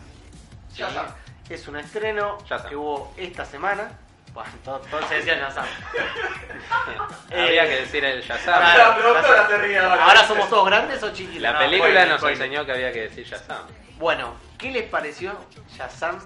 [0.70, 0.81] ¿sí?
[0.83, 1.07] Shazam.
[1.49, 2.68] Es un estreno Shazam.
[2.68, 3.90] que hubo esta semana.
[4.35, 5.64] Bueno, todo, todo se decía Shazam.
[7.33, 8.61] Había Eh, que decir el Shazam.
[8.77, 10.05] La productora se ríe ahora.
[10.05, 11.40] Ahora somos todos grandes o chiquitos.
[11.40, 13.62] La No, película nos enseñó que había que decir Shazam.
[13.97, 15.33] Bueno, ¿qué les pareció
[15.75, 16.18] Shazam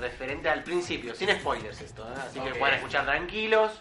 [0.00, 1.14] referente al principio?
[1.14, 2.14] Sin spoilers esto, ¿eh?
[2.26, 2.58] así que Ok.
[2.58, 3.72] pueden escuchar tranquilos.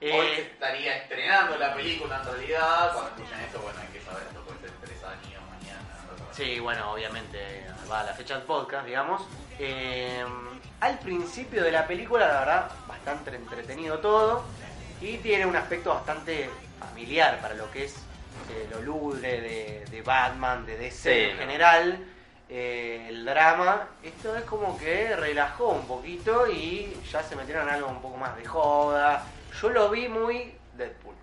[0.00, 2.92] Hoy Eh, estaría estrenando la película en realidad.
[2.92, 5.80] Cuando escuchan esto, bueno, hay que saber, esto puede ser tres años, mañana.
[6.18, 6.34] no.
[6.34, 9.22] Sí, bueno, obviamente va a la fecha del podcast, digamos.
[9.58, 10.24] Eh,
[10.80, 14.44] al principio de la película, la verdad, bastante entretenido todo.
[15.00, 17.96] Y tiene un aspecto bastante familiar para lo que es
[18.50, 21.46] eh, lo lúgubre de, de Batman, de DC Sí, en no.
[22.48, 27.88] Eh, el drama, esto es como que relajó un poquito y ya se metieron algo
[27.88, 29.24] un poco más de joda.
[29.60, 31.14] Yo lo vi muy Deadpool,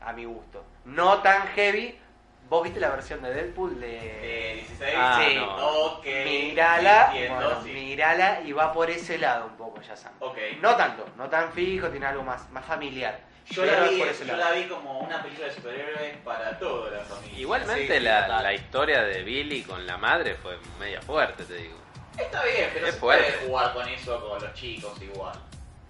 [0.00, 0.64] a mi gusto.
[0.84, 1.98] No tan heavy,
[2.46, 3.86] ¿Vos viste la versión de Deadpool de...?
[3.88, 5.56] De 16, Ah, sí, no.
[5.96, 6.04] ok.
[6.04, 7.70] Mirala, entiendo, bueno, sí.
[7.72, 9.94] mirala y va por ese lado un poco ya.
[10.20, 10.36] Ok.
[10.60, 13.18] No tanto, no tan fijo, tiene algo más, más familiar.
[13.50, 17.38] Yo la, vi, yo la vi como una película de superhéroes para toda la familia.
[17.38, 21.76] Igualmente Sí, la, la historia de Billy con la madre fue media fuerte, te digo.
[22.18, 25.34] Está bien, pero Es se puede jugar con eso con los chicos igual.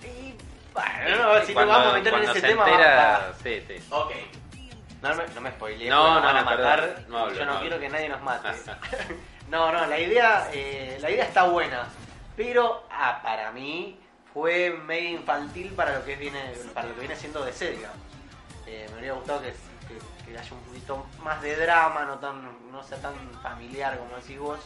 [0.02, 0.34] Y,
[0.72, 3.34] bueno, no, si Cuando- nos vamos a meter en ese se tema, entera- va- va-
[3.42, 3.84] Sí, sí.
[3.90, 4.12] Ok.
[5.02, 6.80] No me, no me spoilees, No, no, van a matar.
[6.80, 7.04] perdón.
[7.08, 8.48] No hablo, Yo no, no quiero que nadie nos mate.
[9.48, 11.86] no, no, la idea, eh, la idea está buena,
[12.36, 14.00] pero ah, para mí
[14.34, 17.96] fue medio infantil para lo que viene, para lo que viene siendo DC, digamos.
[18.66, 19.50] Eh, me hubiera gustado que,
[19.86, 24.16] que- que haya un poquito más de drama, no tan, no sea tan familiar como
[24.16, 24.58] decís vos.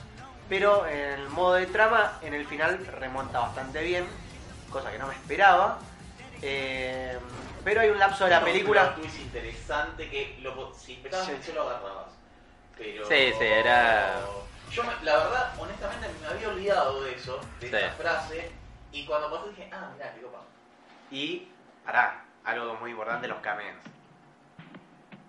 [0.48, 4.06] Pero en el modo de trama, en el final remonta bastante bien,
[4.70, 5.78] cosa que no me esperaba.
[6.40, 7.18] Eh,
[7.64, 8.94] pero hay un lapso de la película.
[8.94, 11.52] twist interesante que lo, si esperabas Sí.
[11.52, 12.06] lo agarrabas.
[12.78, 13.06] Pero...
[13.06, 14.20] Sí, sí, era-
[14.70, 17.76] Yo, me- la verdad, honestamente, me había olvidado de eso, de Sí.
[17.76, 18.50] esa frase.
[18.92, 20.40] Y cuando pasó dije, ah, mirá, qué copa.
[21.10, 21.48] Y,
[21.84, 23.76] pará, algo muy importante, los cameos.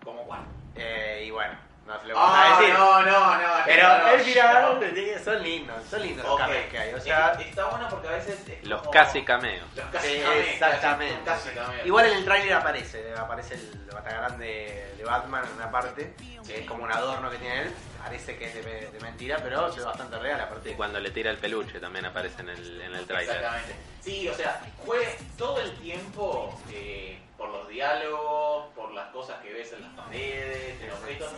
[0.03, 0.41] ¿Cómo cuál?
[0.75, 1.55] Eh, y bueno,
[1.89, 2.73] no se lo vamos a Ah, decir.
[2.75, 3.53] no, no, no.
[3.65, 5.23] pero no, no, el final, no.
[5.23, 6.93] son lindos, son lindos los cameos que hay.
[6.93, 8.47] O sea, Es- está bueno porque a veces.
[8.47, 9.65] es Los como- casi cameos.
[9.75, 11.19] Los casi sí, cameos, exactamente.
[11.25, 11.85] Casi cameos.
[11.85, 16.13] Igual en el tráiler aparece, aparece el Batagarán de, de Batman en una parte,
[16.45, 17.73] que es como un adorno que tiene él.
[18.03, 20.71] Parece que es de, de mentira, pero se ve bastante real aparte.
[20.71, 23.35] Y cuando le tira el peluche también aparece en el, en el trailer.
[23.35, 23.75] Exactamente.
[24.01, 29.51] Sí, o sea, fue todo el tiempo eh, por los diálogos, por las cosas que
[29.51, 31.31] ves en las paredes, en los objetos,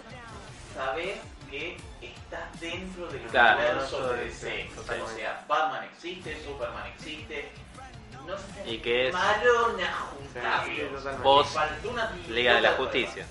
[0.73, 3.59] sabes que estás dentro del Claro.
[3.59, 4.69] universo de Sí, DC.
[4.79, 7.51] O sea, Batman existe, Superman existe.
[8.25, 11.21] No sé Y que es- Maron a Sí, juntarlos.
[11.23, 11.55] Vos,
[12.29, 13.25] Liga de la Justicia.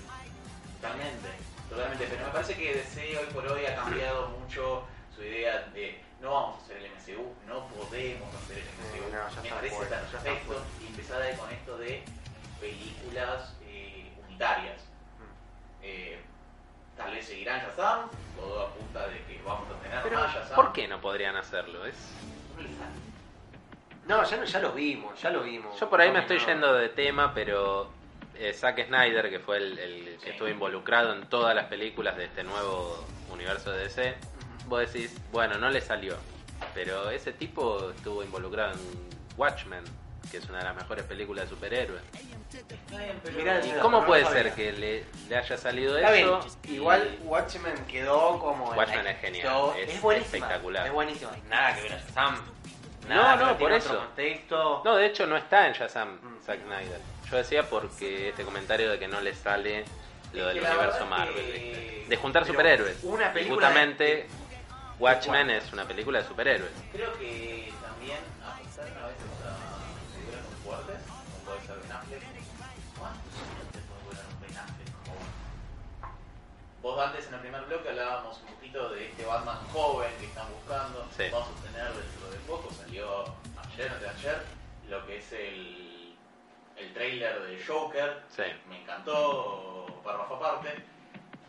[0.81, 1.29] Totalmente,
[1.69, 2.07] totalmente.
[2.09, 4.83] Pero me parece que DC hoy por hoy ha cambiado mucho
[5.15, 8.63] su idea de no vamos a hacer el MCU, no podemos hacer el
[8.99, 9.11] MCU.
[9.11, 12.03] no, ya me parece está perfecto y empezar ahí con esto de
[12.59, 14.81] películas eh, unitarias.
[15.17, 15.83] Mm.
[15.83, 16.19] Eh,
[16.97, 20.55] tal vez seguirán Shazam, todo apunta de que vamos a tener Pero, más Shazam.
[20.55, 21.85] ¿por qué no podrían hacerlo?
[21.85, 21.95] Es...
[24.07, 25.79] No ya, no- ya lo vimos, ya lo vimos.
[25.79, 26.45] Yo por ahí me No, estoy no.
[26.45, 27.89] yendo de tema, pero
[28.35, 30.29] eh, Zack Snyder, que fue el, el que Sí.
[30.31, 34.15] estuvo involucrado en todas las películas de este nuevo universo de DC,
[34.67, 36.17] vos decís, bueno, no le salió.
[36.73, 38.79] Pero ese tipo estuvo involucrado en
[39.37, 39.83] Watchmen,
[40.31, 42.01] que es una de las mejores películas de superhéroes.
[43.35, 46.39] Mirá, ¿Y no, cómo no puede ser que le, le haya salido Está eso?
[46.63, 48.71] bien, igual Watchmen quedó como.
[48.71, 50.87] en Watchmen es genial, es buenísima, espectacular.
[50.87, 51.31] Es buenísima.
[51.49, 52.35] Nada que ver a Shazam.
[53.07, 53.97] No, Nada, no, que por eso.
[53.97, 54.81] Contexto.
[54.85, 56.39] No, de hecho no está en Shazam, Mm.
[56.45, 56.99] Zack Snyder.
[57.29, 59.83] Yo decía porque este comentario de que no le sale
[60.33, 62.97] lo Es del universo Marvel, de juntar Pero superhéroes.
[63.03, 64.27] una película justamente de-
[64.99, 66.71] Watchmen de- es una película de superhéroes.
[66.91, 69.23] Creo que también afectar a veces
[76.81, 80.47] Vos antes en el primer bloque hablábamos un poquito de este Batman joven que están
[80.51, 81.07] buscando.
[81.15, 81.25] Sí.
[81.31, 83.25] Vamos a tener dentro de poco, salió
[83.69, 84.43] ayer de ayer,
[84.89, 86.15] lo que es el,
[86.77, 88.23] el trailer de Joker.
[88.29, 88.43] Sí.
[88.67, 90.83] Me encantó, párrafo aparte.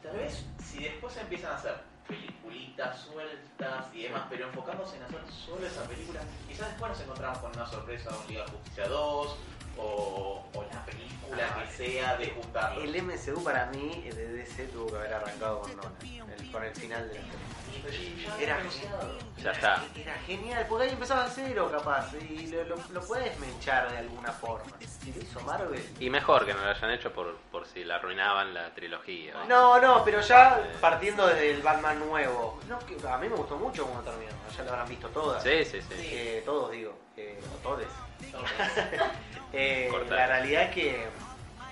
[0.02, 5.20] Tal vez si después empiezan a hacer peliculitas sueltas y demás, pero enfocándose en hacer
[5.30, 9.36] solo esa película, quizás después nos encontramos con una sorpresa de un Liga Justicia 2
[9.78, 12.84] o, o la película Ah, que sea de juntarlos.
[12.84, 15.92] El MCU para mí de DC tuvo que haber arrancado con Nolan,
[16.38, 18.36] el- con el final de la película.
[18.38, 19.18] Era anunciado.
[19.42, 19.82] Ya está.
[19.96, 23.98] Era genial, porque ahí empezaba de cero capaz, y lo, lo, lo puedes menchar de
[23.98, 24.70] alguna forma.
[24.80, 25.82] Si lo hizo Marvel.
[25.98, 29.32] Y mejor que no lo hayan hecho por, por si la arruinaban la trilogía.
[29.48, 32.60] No, no, pero ya partiendo desde el Batman nuevo.
[32.68, 35.42] No, que a mí me gustó mucho cómo terminó, ya lo habrán visto todas.
[35.42, 35.94] Sí, sí, sí.
[35.98, 37.88] Eh, todos digo, eh, o todes.
[39.54, 41.08] Eh, la realidad es que,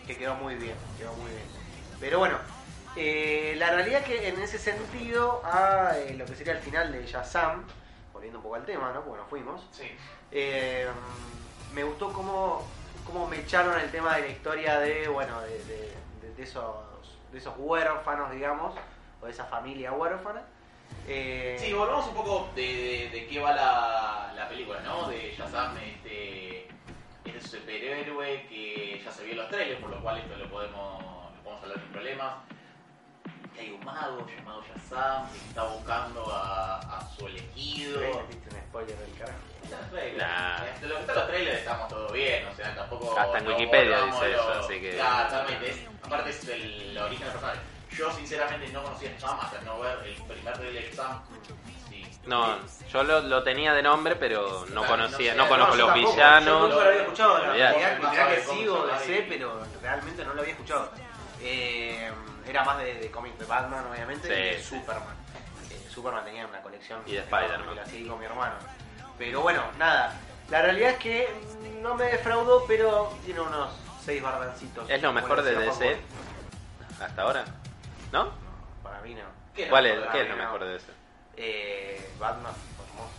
[0.07, 1.47] que quedó muy bien, quedó muy bien.
[1.99, 2.37] Pero bueno,
[2.95, 6.93] eh, la realidad es que en ese sentido, a eh, lo que sería el final
[6.93, 7.65] de Shazam,
[8.13, 9.03] volviendo un poco al tema, ¿no?
[9.03, 9.91] Porque nos fuimos, Sí.
[10.31, 10.89] eh,
[11.73, 12.67] me gustó cómo,
[13.07, 16.75] cómo me echaron el tema de la historia de, bueno, de, de- esos,
[17.33, 18.75] de esos huérfanos, digamos,
[19.23, 20.41] o de esa familia huérfana.
[21.07, 25.07] Eh, Sí, volvamos un poco de, de- de qué va la, la película, ¿no?
[25.09, 26.00] De Shazam, este
[27.51, 31.03] superhéroe que ya se vio en los trailers, por lo cual esto lo podemos,
[31.35, 32.35] lo podemos hablar sin problemas.
[33.55, 38.01] Que hay un mago llamado Shazam que está buscando a, a su elegido.
[38.01, 39.39] Metiste un spoiler del carajo.
[40.17, 40.65] Nah.
[40.67, 43.19] Este, Lo que está en los trailers estamos todo bien, o sea, tampoco.
[43.19, 45.71] Hasta en Wikipedia dice lo- eso, así que- Claro, totalmente.
[45.71, 47.61] Es- aparte es el origen del personaje.
[47.91, 51.23] yo sinceramente no conocía Shazam hasta no ver el primer trailer de Shazam.
[52.27, 52.57] No,
[52.93, 56.11] yo lo, lo tenía de nombre, pero no Claro, conocía, no conozco yo los tampoco,
[56.11, 56.61] Yo villanos.
[56.69, 57.79] nunca lo había escuchado, la Olvidate.
[57.79, 60.91] realidad, que sigo de C, pero realmente no lo había escuchado.
[61.41, 62.11] Eh,
[62.47, 64.79] era más de, de cómics de Batman, obviamente, Sí, y de sí.
[64.81, 65.15] Superman.
[65.71, 67.81] Eh, Superman tenía una colección Y de Spider-Man.
[67.87, 68.55] seguí con mi hermano.
[69.19, 70.15] Pero bueno, nada.
[70.51, 71.29] La realidad es que
[71.81, 73.71] no me defraudó, pero tiene unos
[74.05, 74.91] 6 bardancitos.
[74.91, 75.97] ¿Es lo mejor de DC
[77.01, 77.45] hasta ahora?
[78.13, 78.31] ¿No?
[78.83, 79.23] Para mí no.
[79.55, 80.43] ¿Qué ¿Cuál es, ¿Qué es lo no.
[80.43, 80.93] mejor de DC?
[81.43, 83.11] Eh, Batman, hermoso.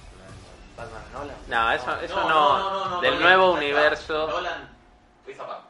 [0.77, 1.35] Batman Nolan.
[1.47, 2.29] No, eso, eso no.
[2.29, 4.27] no, no, Del no, nuevo universo.
[4.27, 4.69] Nolan.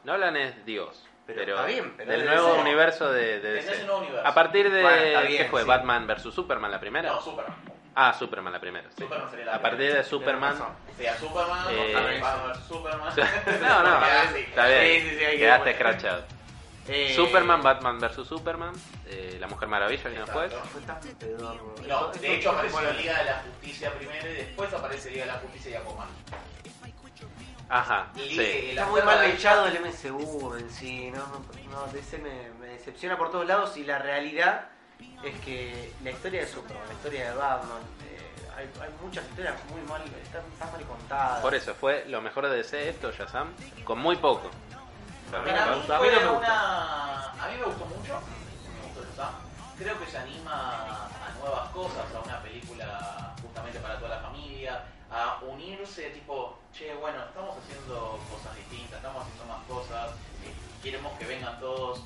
[0.04, 1.06] Nolan es Dios.
[1.26, 2.62] Pero Pero, está bien, pero del nuevo DC.
[2.62, 3.78] universo de, de Es DC.
[3.78, 4.28] ese nuevo universo.
[4.28, 4.82] A partir de.
[4.82, 5.62] Bueno, bien, ¿Qué fue?
[5.62, 5.68] sí.
[5.68, 7.10] ¿Batman vs Superman la primera?
[7.10, 7.56] No, Superman.
[7.96, 8.90] Ah, Superman la primera.
[8.90, 9.04] sí.
[9.04, 9.98] Superman sería la A partir primera.
[10.00, 10.52] de Superman.
[10.54, 10.68] razón.
[10.98, 13.14] Sea Superman, Eh, o Batman vs Superman.
[13.62, 14.06] No, no,
[14.38, 15.02] está bien.
[15.04, 16.24] Sí, sí, sí, Quedaste escrachado.
[16.88, 18.74] Eh, Superman, Batman vs Superman,
[19.06, 20.52] eh, La Mujer Maravilla vino después.
[21.88, 25.32] No, de hecho apareció bueno, Liga de la Justicia primero y después aparece Liga de
[25.32, 26.08] la Justicia y Aquaman.
[27.70, 28.42] Ajá, Y, sí.
[28.42, 31.26] Está la muy mal echado el MCU en sí, ¿no?
[31.72, 34.68] No, DC me, me decepciona por todos lados y la realidad
[35.24, 38.20] es que la historia de Superman, la historia de Batman, eh,
[38.58, 41.42] hay, hay muchas historias muy mal, están, están mal contadas.
[41.42, 43.54] Por eso fue lo mejor de DC esto, Shazam,
[43.86, 44.50] con muy poco.
[45.34, 46.38] A mí Para mí a mí fue me gusta.
[46.38, 47.32] una...
[47.32, 48.20] A mí me gustó mucho.
[48.20, 49.24] Me gustó.
[49.78, 54.84] Creo que se anima a nuevas cosas, a una película justamente para toda la familia,
[55.10, 60.12] a unirse, tipo, che, bueno, estamos haciendo cosas distintas, estamos haciendo más cosas,
[60.44, 62.04] eh, queremos que vengan todos.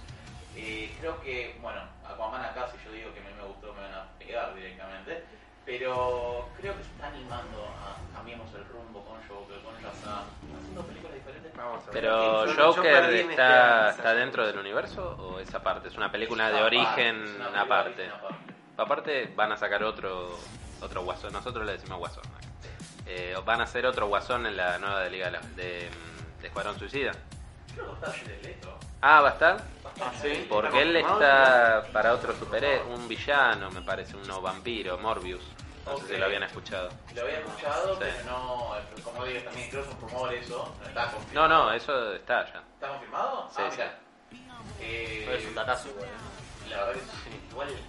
[0.56, 3.82] Eh, creo que, bueno, Aquaman acá, si yo digo que a mí me gustó, me
[3.82, 5.26] van a pegar directamente.
[5.66, 10.26] Pero creo que se está animando a cambiemos el rumbo con Joker, con Shazam.
[11.58, 11.94] Vamos a ver.
[11.94, 16.58] Pero Joker está, está dentro del universo o es aparte, es una película Es de
[16.58, 18.02] una origen parte, es una película de aparte.
[18.02, 18.46] origen aparte.
[18.78, 20.38] Aparte van a sacar otro
[20.82, 22.24] otro guasón, nosotros le decimos guasón.
[23.08, 25.90] Eh, van a hacer otro guasón en la nueva de Liga de, la- de,
[26.44, 27.12] Escuadrón Suicida.
[27.74, 28.78] Creo que está Leto.
[29.02, 29.58] Ah, va a estar.
[30.02, 30.46] Ah, sí.
[30.50, 35.42] Porque él está para otro superhéroe, un villano, me parece, un no vampiro, Morbius.
[35.86, 36.08] No sé Ok.
[36.10, 36.90] si lo habían escuchado.
[37.14, 38.00] Lo había escuchado, Sí.
[38.00, 41.48] pero no, como digo, también creo que es un rumor eso, no está No, confirmado.
[41.50, 42.64] no, eso está ya.
[42.74, 43.50] ¿Está confirmado?
[43.56, 43.82] Sí, ah, sí.
[44.82, 46.08] Eh, No, es un datazo, igual.
[46.70, 47.84] La verdad que sí, igual, Leto,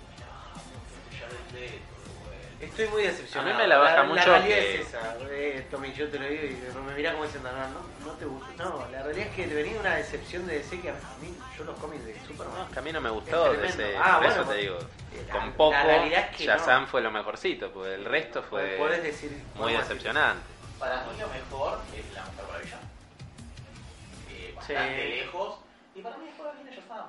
[1.52, 1.95] güey.
[2.60, 3.50] Estoy muy decepcionado.
[3.50, 5.16] A mí me la baja mucho La realidad que- es esa.
[5.30, 8.24] Eh, Tommy, yo te lo digo y me mirá como diciendo, no, no, no te
[8.24, 8.64] gusta.
[8.64, 11.78] No, la realidad es que venía una decepción de DC que a mí, yo los
[11.78, 12.66] cómics de No, Superman.
[12.66, 14.78] es que a mí no me gustó Es ese, Ah, por bueno, eso te digo.
[14.78, 18.62] la- Con la poco, realidad es que Shazam fue lo mejorcito, porque el resto fue
[19.02, 20.42] decir, muy decir- decepcionante.
[20.78, 22.78] Para mí lo mejor es la Mujer Maravilla.
[24.30, 25.08] Eh, bastante Sí.
[25.20, 25.58] lejos.
[25.94, 27.06] Y para mí después viene Shazam.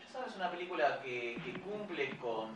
[0.00, 2.50] Shazam es una película que, que cumple con,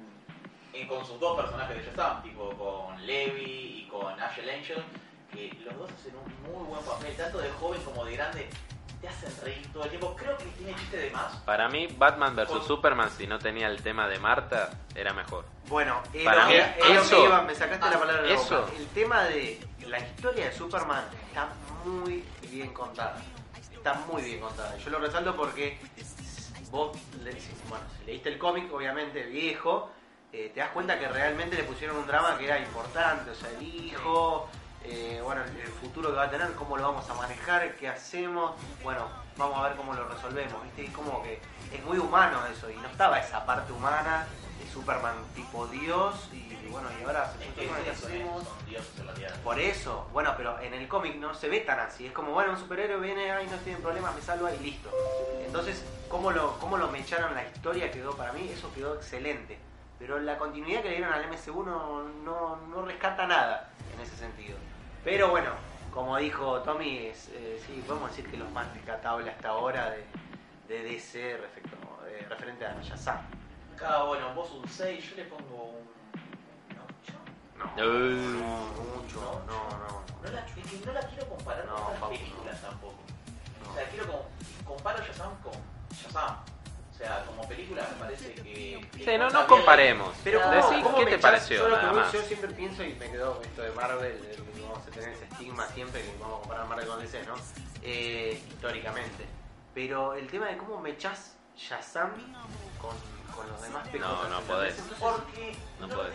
[0.73, 4.83] eh, con sus dos personajes de Shazam, tipo con Levi y con Ashel Angel,
[5.33, 8.49] que los dos hacen un muy buen papel, tanto de joven como de grande.
[9.01, 10.15] Te hacen reír todo el tiempo.
[10.15, 11.35] Creo que tiene chiste de más.
[11.47, 15.47] Para mí, Batman vs Con- Superman, si no tenía el tema de Marta, era mejor.
[15.69, 18.61] Bueno, Para mí, que- eso- que iba, me sacaste la ah, palabra de la eso-
[18.61, 18.73] boca.
[18.77, 21.49] El tema de la historia de Superman está
[21.87, 23.17] muy bien contada.
[23.73, 24.77] Está muy bien contada.
[24.77, 25.79] Yo lo resalto porque
[26.71, 26.95] vos,
[27.71, 29.91] bueno, si leíste el cómic, obviamente viejo,
[30.33, 33.31] eh, te das cuenta que realmente le pusieron un drama que era importante.
[33.31, 34.49] O sea, el hijo,
[34.85, 38.53] eh, bueno, el, futuro que va a tener, cómo lo vamos a manejar, qué hacemos.
[38.83, 40.63] Bueno, vamos a ver cómo lo resolvemos.
[40.65, 40.85] ¿viste?
[40.85, 41.41] Es como que
[41.73, 44.27] es muy humano eso y no estaba esa parte humana
[44.59, 48.45] de Superman tipo Dios y bueno, y ahora se ¿qué son, hacemos?
[49.15, 49.37] tierra.
[49.43, 52.07] Por eso, bueno, pero en el cómic no se ve tan así.
[52.07, 54.91] Es como, bueno, un superhéroe viene, ay, no tiene problemas, me salva y listo.
[55.45, 58.49] Entonces, ¿cómo lo, cómo lo mecharon la historia quedó para mí?
[58.55, 59.59] Eso quedó excelente.
[60.01, 64.17] Pero la continuidad que le dieron al MCU no, no, no rescata nada en ese
[64.17, 64.57] sentido.
[65.05, 65.51] Pero bueno,
[65.95, 70.05] como dijo Tommy, es, eh, sí, podemos decir que lo más rescatable hasta ahora de,
[70.69, 71.77] de DC respecto,
[72.09, 73.19] eh, referente a Shazam.
[73.77, 75.87] Acá, bueno, vos un 6, yo le pongo un
[77.05, 77.13] 8.
[77.59, 78.41] No, Uh.
[78.41, 80.01] no, mucho, no, no.
[80.23, 82.95] No la, es que no la quiero comparar No, con otras Papu, películas tampoco.
[83.65, 83.71] no.
[83.71, 84.25] O sea, quiero como,
[84.67, 85.53] comparo Shazam con
[85.95, 86.37] Shazam.
[87.01, 88.87] O sea, como película me parece que...
[88.95, 90.15] Sí, no, no comparemos.
[90.23, 90.61] Pero Claro.
[90.61, 91.57] ¿cómo, Decí, cómo ¿qué te pareció?
[91.67, 92.13] Yo, Nada más.
[92.13, 95.25] yo siempre pienso y me quedó esto de Marvel, de que vamos a tener ese
[95.25, 97.35] estigma siempre que vamos a comparar Marvel con DC, ¿no?
[97.83, 99.25] Eh, históricamente.
[99.73, 102.11] Pero el tema de cómo me echás Shazam
[102.79, 102.95] con,
[103.35, 103.89] con los demás.
[103.99, 104.75] No, no podés.
[104.99, 106.15] Porque No no, podés.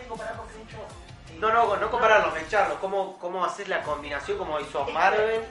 [1.40, 2.78] no, no, no compararlos, me echarlos.
[2.78, 5.42] ¿Cómo, ¿Cómo haces la combinación como hizo Marvel?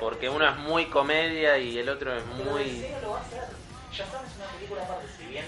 [0.00, 2.86] Porque uno es muy comedia y el otro es muy...
[3.92, 5.44] Shazam es una película aparte, si bien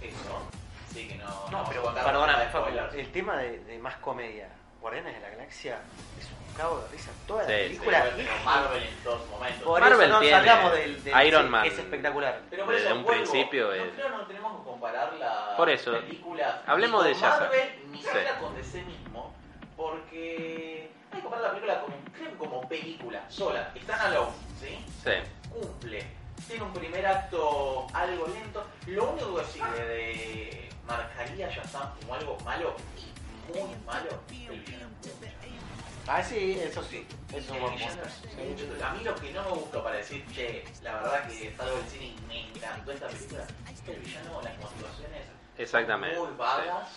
[0.00, 0.42] eso.
[0.90, 1.48] Así que no.
[1.50, 2.94] No, pero perdóname, de spoilers.
[2.94, 4.48] el tema de, de más comedia,
[4.80, 5.78] Guardianes de la Galaxia,
[6.18, 8.04] es un cabo de risa toda Sí, la sí, película.
[8.44, 9.62] Marvel en todos momentos.
[9.62, 11.66] Por Marvel eso no tiene salgamos del, del- Iron sí, Man.
[11.66, 12.40] Es espectacular.
[12.50, 15.56] Pero por Desde eso un vuelvo, principio no, es- creo no tenemos que comparar las
[15.56, 17.40] Por eso, películas hablemos ni de con Shazam.
[17.44, 18.04] Marvel ni Sí.
[18.04, 19.34] siquiera con DC mismo,
[19.76, 23.70] porque hay que comparar la película como, creo que como película sola.
[23.74, 24.84] Están alone, ¿sí?
[25.04, 25.10] Sí.
[25.50, 26.06] Cumple.
[26.48, 28.64] Tiene un primer acto algo lento.
[28.86, 32.74] Lo único que sí de, de marcaría a Shazam como algo malo,
[33.48, 34.10] muy malo,
[34.50, 34.86] el villano.
[36.06, 37.06] Ah, sí, eso sí.
[37.32, 41.28] Eso es un A mí lo que no me gustó para decir, che, la verdad
[41.28, 45.22] que salgo del cine y me encantó esta película, es que el villano, las motivaciones
[45.56, 46.88] Exactamente, muy vagas,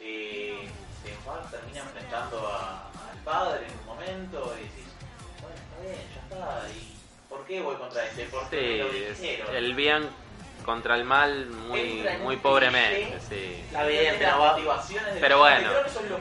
[0.00, 0.68] eh,
[1.02, 4.92] se va, termina enfrentando a- al padre en un momento y decís,
[5.40, 6.93] bueno, está bien, ya está, y
[7.34, 8.24] ¿por qué voy contra este?
[8.30, 10.08] Porque Sí, es el bien
[10.64, 13.60] contra el mal muy, Entra muy pobremente, sí.
[13.66, 14.56] Está bien, pero va-
[15.20, 15.70] Pero bueno,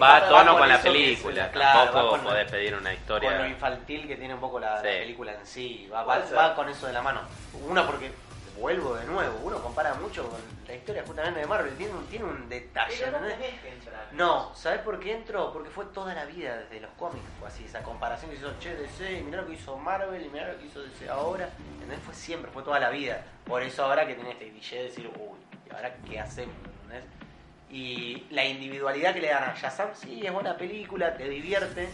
[0.02, 1.44] va a tono con con la película.
[1.44, 3.48] la- claro, Tampoco podés pedir una Con lo historia.
[3.48, 5.88] infantil que tiene un poco la, la película en sí.
[5.94, 7.22] Va, va, va con eso de la mano.
[7.54, 8.12] Uno porque,
[8.58, 11.76] vuelvo de nuevo, uno compara mucho con la historia justamente de Marvel.
[11.76, 13.48] Tiene un, tiene un detalle, Pero no ¿entendés?
[13.48, 14.08] tenés que entrar.
[14.14, 15.52] No, ¿sabes por qué entro?
[15.52, 18.76] Porque fue toda la vida desde los cómics, fue así, esa comparación que hizo Che
[18.76, 22.00] DC, y mirá lo que hizo Marvel, y mirá lo que hizo DC ahora, ¿entendés?
[22.06, 23.24] Fue siempre, fue toda la vida.
[23.46, 26.56] Por eso ahora que tiene este cliché de decir, uy, ¿y ahora qué hacemos?
[26.84, 27.06] ¿entendés?
[27.70, 31.90] Y la individualidad que le dan a Shazam, sí, es buena película, te divierte,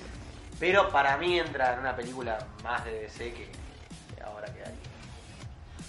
[0.60, 3.50] pero para mí entra en una película más de DC que,
[4.16, 4.74] que ahora que hay.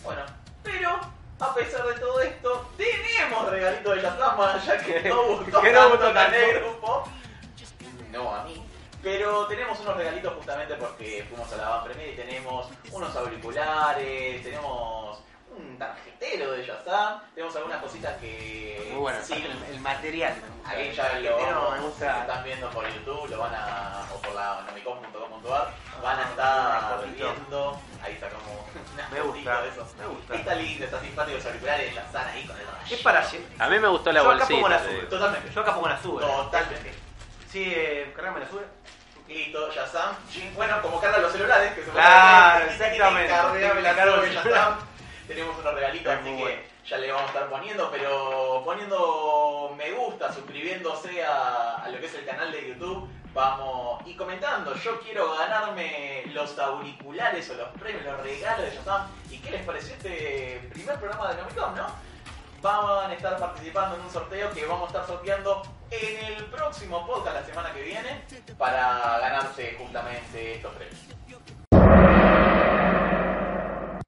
[0.05, 0.23] Bueno,
[0.63, 0.99] pero
[1.41, 4.03] a pesar de todo esto, tenemos regalito de
[4.37, 6.37] más allá que no gustó Que no tanto gustó tanto.
[6.37, 7.05] el grupo.
[8.11, 8.67] No a mí.
[9.03, 14.43] Pero tenemos unos regalitos justamente porque fuimos a la Van Premier y tenemos unos auriculares,
[14.43, 15.23] tenemos
[15.57, 20.35] un tarjetero de Shazam, tenemos algunas cositas que Muy bueno, sí, el, el material.
[20.67, 22.21] Ahí ya lo vamos, me si gusta.
[22.21, 27.81] están viendo por YouTube, lo van a, o por la nomicom.com.ar, van a estar viendo,
[28.03, 28.43] ahí sacamos
[28.95, 29.87] una Me gusta, de eso.
[29.99, 30.35] me gusta.
[30.35, 32.95] Está lindo, está simpático los auriculares, ya están ahí con el rayo.
[32.95, 33.21] Es para
[33.59, 34.85] A mí me gustó la Yo acá pongo bolsita.
[34.85, 35.07] la sube.
[35.07, 35.51] Totalmente.
[35.55, 36.21] Yo acá pongo la sube.
[36.23, 36.95] Totalmente.
[37.51, 38.65] Sí, eh, cargame la sube.
[39.29, 39.71] Listo.
[40.33, 43.29] Chin, Bueno, como cargan los celulares, que se Claro, exactamente.
[43.33, 44.75] Cargame la Cargo sube, el Shazam.
[45.29, 46.63] Tenemos unos regalitos, así que bueno.
[46.89, 52.15] Ya le vamos a estar poniendo, pero poniendo me gusta, suscribiéndose a, lo que es
[52.15, 54.75] el canal de YouTube, vamos y comentando.
[54.75, 59.07] Yo quiero ganarme los auriculares o los premios, los regalos de Shazam.
[59.31, 62.11] ¿Y qué les pareció este primer programa de Nomicom, no?
[62.63, 67.07] van a estar participando en un sorteo que vamos a estar sorteando en el próximo
[67.07, 68.23] podcast la semana que viene
[68.59, 71.01] para ganarse justamente estos premios.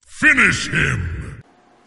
[0.05, 1.22] Finish him!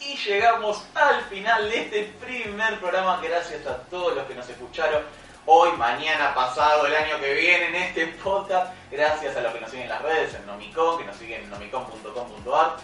[0.08, 3.20] Y llegamos al final de este primer programa.
[3.20, 5.02] Gracias a todos los que nos escucharon
[5.46, 8.72] hoy, mañana, pasado, el año que viene en este podcast.
[8.88, 11.50] Gracias a los que nos siguen en las redes, en Nomicon, que nos siguen en
[11.50, 12.76] nomicon.com.ar.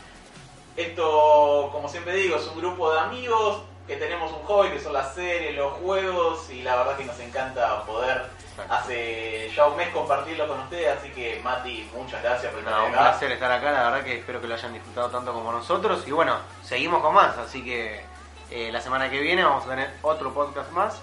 [0.76, 4.92] Esto, como siempre digo, es un grupo de amigos que tenemos un hobby que son
[4.92, 8.26] las series, los juegos y la verdad que nos encanta poder
[8.68, 10.98] hace ya un mes compartirlo con ustedes.
[10.98, 14.18] Así que Mati, muchas gracias por estar No, un placer estar acá, la verdad que
[14.18, 16.04] espero que lo hayan disfrutado tanto como nosotros.
[16.06, 18.04] Y bueno, seguimos con más, así que
[18.50, 21.00] eh, la semana que viene vamos a tener otro podcast más.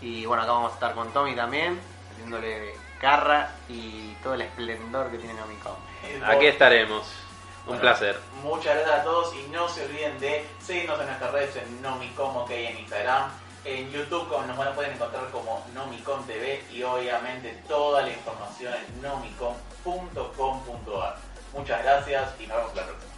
[0.00, 1.78] Y bueno, acá vamos a estar con Tommy también,
[2.10, 5.74] metiéndole garra y todo el esplendor que tiene Nomicom.
[6.24, 7.06] Aquí estaremos.
[7.60, 8.18] Un Bueno, placer.
[8.42, 12.36] Muchas gracias a todos y no se olviden de seguirnos en nuestras redes en Nomicom
[12.38, 13.30] OK en Instagram.
[13.64, 18.72] En YouTube nos van a pueden encontrar como Nomicom TV y obviamente toda la información
[18.74, 21.16] en nomicom.com.ar.
[21.52, 23.09] Muchas gracias y nos vemos la próxima.